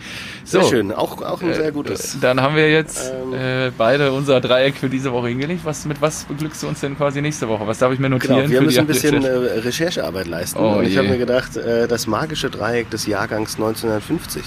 [0.43, 0.91] Sehr So, schön.
[0.91, 2.15] Auch, auch ein sehr gutes.
[2.15, 3.33] Äh, Dann haben wir jetzt Ähm.
[3.33, 5.61] äh, beide unser Dreieck für diese Woche hingelegt.
[5.63, 7.65] Was, mit was beglückst du uns denn quasi nächste Woche?
[7.67, 8.37] Was darf ich mir notieren?
[8.37, 9.49] Genau, wir müssen ein bisschen Recherche?
[9.55, 10.59] äh, Recherchearbeit leisten.
[10.59, 14.43] Oh und ich habe mir gedacht, äh, das magische Dreieck des Jahrgangs 1950.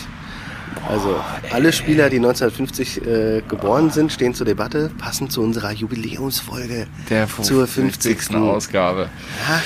[0.88, 1.16] Also
[1.50, 7.26] alle Spieler, die 1950 äh, geboren sind, stehen zur Debatte, passend zu unserer Jubiläumsfolge Der
[7.40, 8.34] zur 50.
[8.34, 9.08] Ausgabe.
[9.48, 9.62] Ja,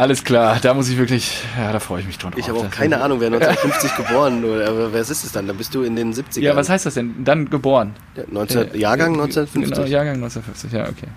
[0.00, 2.38] Alles klar, da muss ich wirklich, ja, da freue ich mich drüber.
[2.38, 5.46] ich habe auch keine Ahnung, wer 1950 geboren wurde, aber wer ist es dann?
[5.46, 6.40] Dann bist du in den 70ern.
[6.40, 7.22] Ja, was heißt das denn?
[7.22, 7.94] Dann geboren.
[8.16, 9.74] Ja, 19, Äh, Jahrgang äh, 1950.
[9.74, 11.08] Genau, Jahrgang 1950, ja, okay.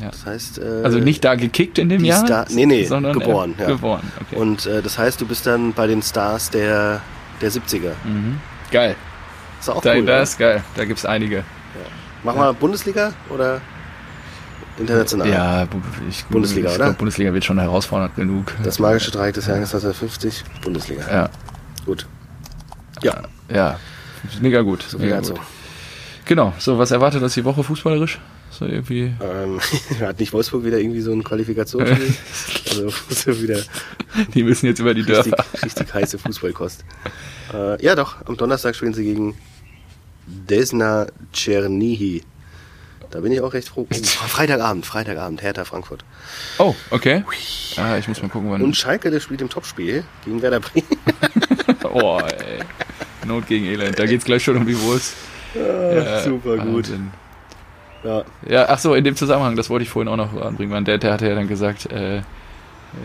[0.00, 0.10] Ja.
[0.10, 2.26] Das heißt, äh, Also nicht da gekickt in dem Jahr?
[2.26, 3.68] Star- nee, nee, sondern geboren, Äh, ja.
[3.68, 4.36] Geboren, okay.
[4.38, 7.00] und äh, das heißt, du bist dann bei den Stars der,
[7.40, 7.92] der 70er.
[8.04, 8.38] mhm.
[8.70, 8.96] Geil.
[9.60, 10.04] Ist auch Da, cool.
[10.04, 10.62] das ist geil.
[10.76, 11.42] Da gibt's einige.
[12.22, 13.62] Machen wir Bundesliga oder
[14.78, 15.28] international?
[15.28, 15.68] Ja,
[16.08, 16.84] ich, Bundesliga, ich oder?
[16.86, 18.52] Glaub, Bundesliga wird schon herausfordernd genug.
[18.62, 21.02] Das magische Dreieck des Jahres 1950, Bundesliga.
[21.10, 21.30] Ja,
[21.86, 22.06] Gut.
[23.02, 23.78] Ja, ja.
[24.40, 24.82] Mega gut.
[24.82, 25.34] so mega gut.
[26.24, 26.52] Genau.
[26.58, 28.18] So, was erwartet uns die Woche fußballerisch?
[28.50, 29.12] So irgendwie.
[29.22, 29.60] Ähm,
[30.00, 32.14] hat nicht Wolfsburg wieder irgendwie so ein Qualifikationsspiel?
[32.70, 33.60] also so wieder
[34.34, 35.62] Die müssen jetzt über die richtig, Dörfer.
[35.62, 36.84] richtig heiße Fußballkost.
[37.54, 39.36] Äh, ja doch, am Donnerstag spielen sie gegen
[40.26, 42.22] Desna Czernihi.
[43.16, 43.86] Da bin ich auch recht froh.
[43.90, 46.04] Oh, Freitagabend, Freitagabend, Hertha Frankfurt.
[46.58, 47.24] Oh, okay.
[47.78, 48.60] Ah, ich muss mal gucken, wann.
[48.60, 50.86] Und Schalke, der spielt im Topspiel gegen Werder Bremen.
[51.82, 52.58] Oh, ey.
[53.26, 53.98] Not gegen Elend.
[53.98, 55.14] Da geht's gleich schon um die Wurst.
[55.54, 56.90] Ja, super gut.
[56.90, 57.10] Wahnsinn.
[58.04, 60.72] Ja, Ja, ach so, in dem Zusammenhang, das wollte ich vorhin auch noch anbringen.
[60.72, 62.20] Man, der, der hatte ja dann gesagt, äh,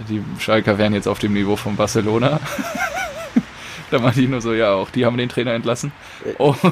[0.10, 2.42] die Schalker wären jetzt auf dem Niveau von Barcelona.
[3.92, 5.94] da meinte ich nur so, ja, auch die haben den Trainer entlassen.
[6.38, 6.54] Oh.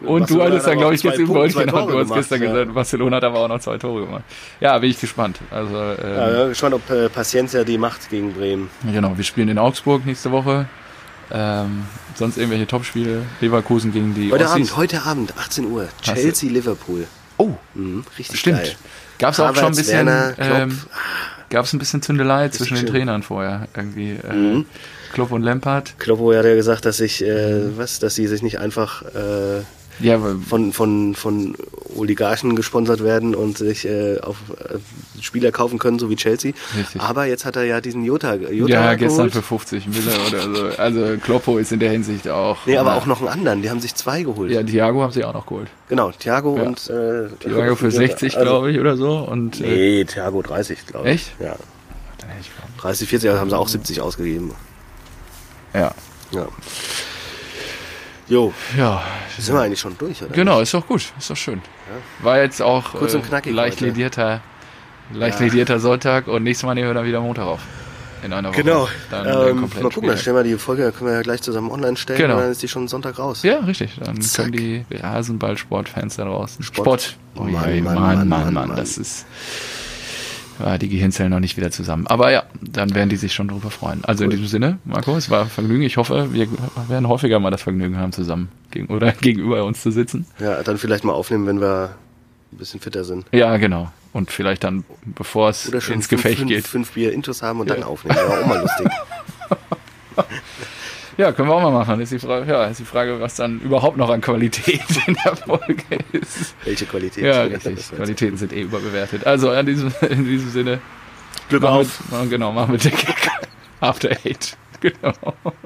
[0.00, 2.50] Und du hattest hat dann, glaube ich, jetzt Punkte, zwei genau, du hast gestern ja.
[2.52, 4.24] gesagt, Barcelona hat aber auch noch zwei Tore gemacht.
[4.60, 5.38] Ja, bin ich gespannt.
[5.50, 5.94] Also, ja,
[6.28, 8.68] ähm, ja gespannt, ob äh, Paciencia die macht gegen Bremen.
[8.92, 10.66] genau, wir spielen in Augsburg nächste Woche.
[11.32, 11.84] Ähm,
[12.14, 13.22] sonst irgendwelche Topspiele.
[13.40, 14.52] Leverkusen gegen die Heute Ossis.
[14.54, 17.06] Abend, heute Abend, 18 Uhr, du- Chelsea Liverpool.
[17.38, 18.58] Oh, Mhm, richtig stimmt.
[18.58, 18.72] geil.
[19.18, 20.78] Gab es auch schon ein bisschen, ähm,
[21.50, 22.86] gab es ein bisschen Zündelei zwischen den.
[22.86, 24.12] Trainern vorher irgendwie.
[24.12, 24.66] Äh, Mhm.
[25.14, 25.94] Klopp und Lampard.
[25.98, 29.62] Kloppo hat ja gesagt, dass sich, äh, was, dass sie sich nicht einfach äh,
[30.00, 31.56] Ja, von, von, von
[31.96, 34.78] Oligarchen gesponsert werden und sich äh, auf äh,
[35.22, 36.52] Spieler kaufen können, so wie Chelsea.
[36.76, 37.00] Richtig.
[37.00, 38.98] Aber jetzt hat er ja diesen Jota, Jota ja geholt.
[38.98, 40.78] gestern für 50 Mille oder so.
[40.78, 42.58] Also Kloppo ist in der Hinsicht auch.
[42.66, 42.96] Nee, aber ja.
[42.98, 43.62] auch noch einen anderen.
[43.62, 44.50] Die haben sich zwei geholt.
[44.50, 45.68] Ja, Thiago haben sie auch noch geholt.
[45.88, 46.62] Genau, Thiago Ja.
[46.64, 49.16] und äh, Thiago für 60, also, glaube ich, oder so.
[49.18, 49.66] Und, äh,
[50.00, 51.14] Nee, Thiago 30, glaube ich.
[51.14, 51.30] Echt?
[51.40, 51.56] Ja.
[52.18, 52.82] geglaubt.
[52.82, 54.52] 30, 40, also haben sie auch 70 ausgegeben.
[55.72, 55.92] Ja.
[56.32, 56.46] Ja.
[58.28, 58.52] Jo.
[58.76, 59.02] Ja.
[59.38, 60.34] Sind wir eigentlich schon durch, oder?
[60.34, 61.60] Genau, ist doch gut, ist doch schön.
[61.60, 62.24] Ja.
[62.24, 64.40] War jetzt auch Kurz und äh, knackig äh, leicht ledierter,
[65.12, 65.46] leicht ja.
[65.46, 67.60] ledierter Sonntag und nächstes Mal nehmen wir dann wieder Montag auf.
[68.24, 68.62] In einer Woche.
[68.62, 68.88] Genau.
[69.10, 71.70] Dann, ähm, äh, mal gucken, dann stellen wir die Folge, können wir ja gleich zusammen
[71.70, 72.34] online stellen genau.
[72.34, 73.42] und dann ist die schon Sonntag raus.
[73.42, 74.00] Ja, richtig.
[74.02, 74.46] Dann Zack.
[74.46, 76.64] können die Rasenball-Sportfans da draußen.
[76.64, 77.02] Sport.
[77.02, 77.16] Sport.
[77.36, 79.26] Oh Mann, Mann, Mann, Mann, Mann, Mann, Mann, das ist.
[80.58, 82.06] Ja, die Gehirnzellen noch nicht wieder zusammen.
[82.06, 84.04] Aber ja, dann werden die sich schon drüber freuen.
[84.04, 84.36] Also in Cool.
[84.36, 85.82] diesem Sinne, Marco, es war ein Vergnügen.
[85.82, 86.48] Ich hoffe, wir
[86.88, 90.26] werden häufiger mal das Vergnügen haben, zusammen gegen, oder gegenüber uns zu sitzen.
[90.38, 91.90] Ja, dann vielleicht mal aufnehmen, wenn wir
[92.52, 93.26] ein bisschen fitter sind.
[93.32, 93.90] Ja, genau.
[94.12, 96.66] Und vielleicht dann, bevor es Oder schon ins fünf, Gefecht fünf, geht.
[96.66, 98.16] fünf Bier Intus haben und dann aufnehmen.
[98.16, 98.86] Wäre auch mal lustig.
[101.16, 102.00] Ja, können wir auch mal machen.
[102.00, 105.34] Ist die Frage, ja, ist die Frage, was dann überhaupt noch an Qualität in der
[105.36, 106.54] Folge ist.
[106.64, 107.24] Welche Qualität?
[107.24, 107.90] Ja, richtig.
[107.90, 109.26] Qualitäten sind eh überbewertet.
[109.26, 110.80] Also in diesem, in diesem Sinne.
[111.48, 112.10] Glück machen auf.
[112.10, 113.30] Machen- genau, machen wir den Kick.
[113.80, 114.56] After Eight.
[114.80, 115.12] Genau.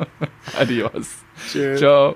[0.58, 1.08] Adios.
[1.50, 1.78] Tschüss.
[1.80, 2.14] Ciao.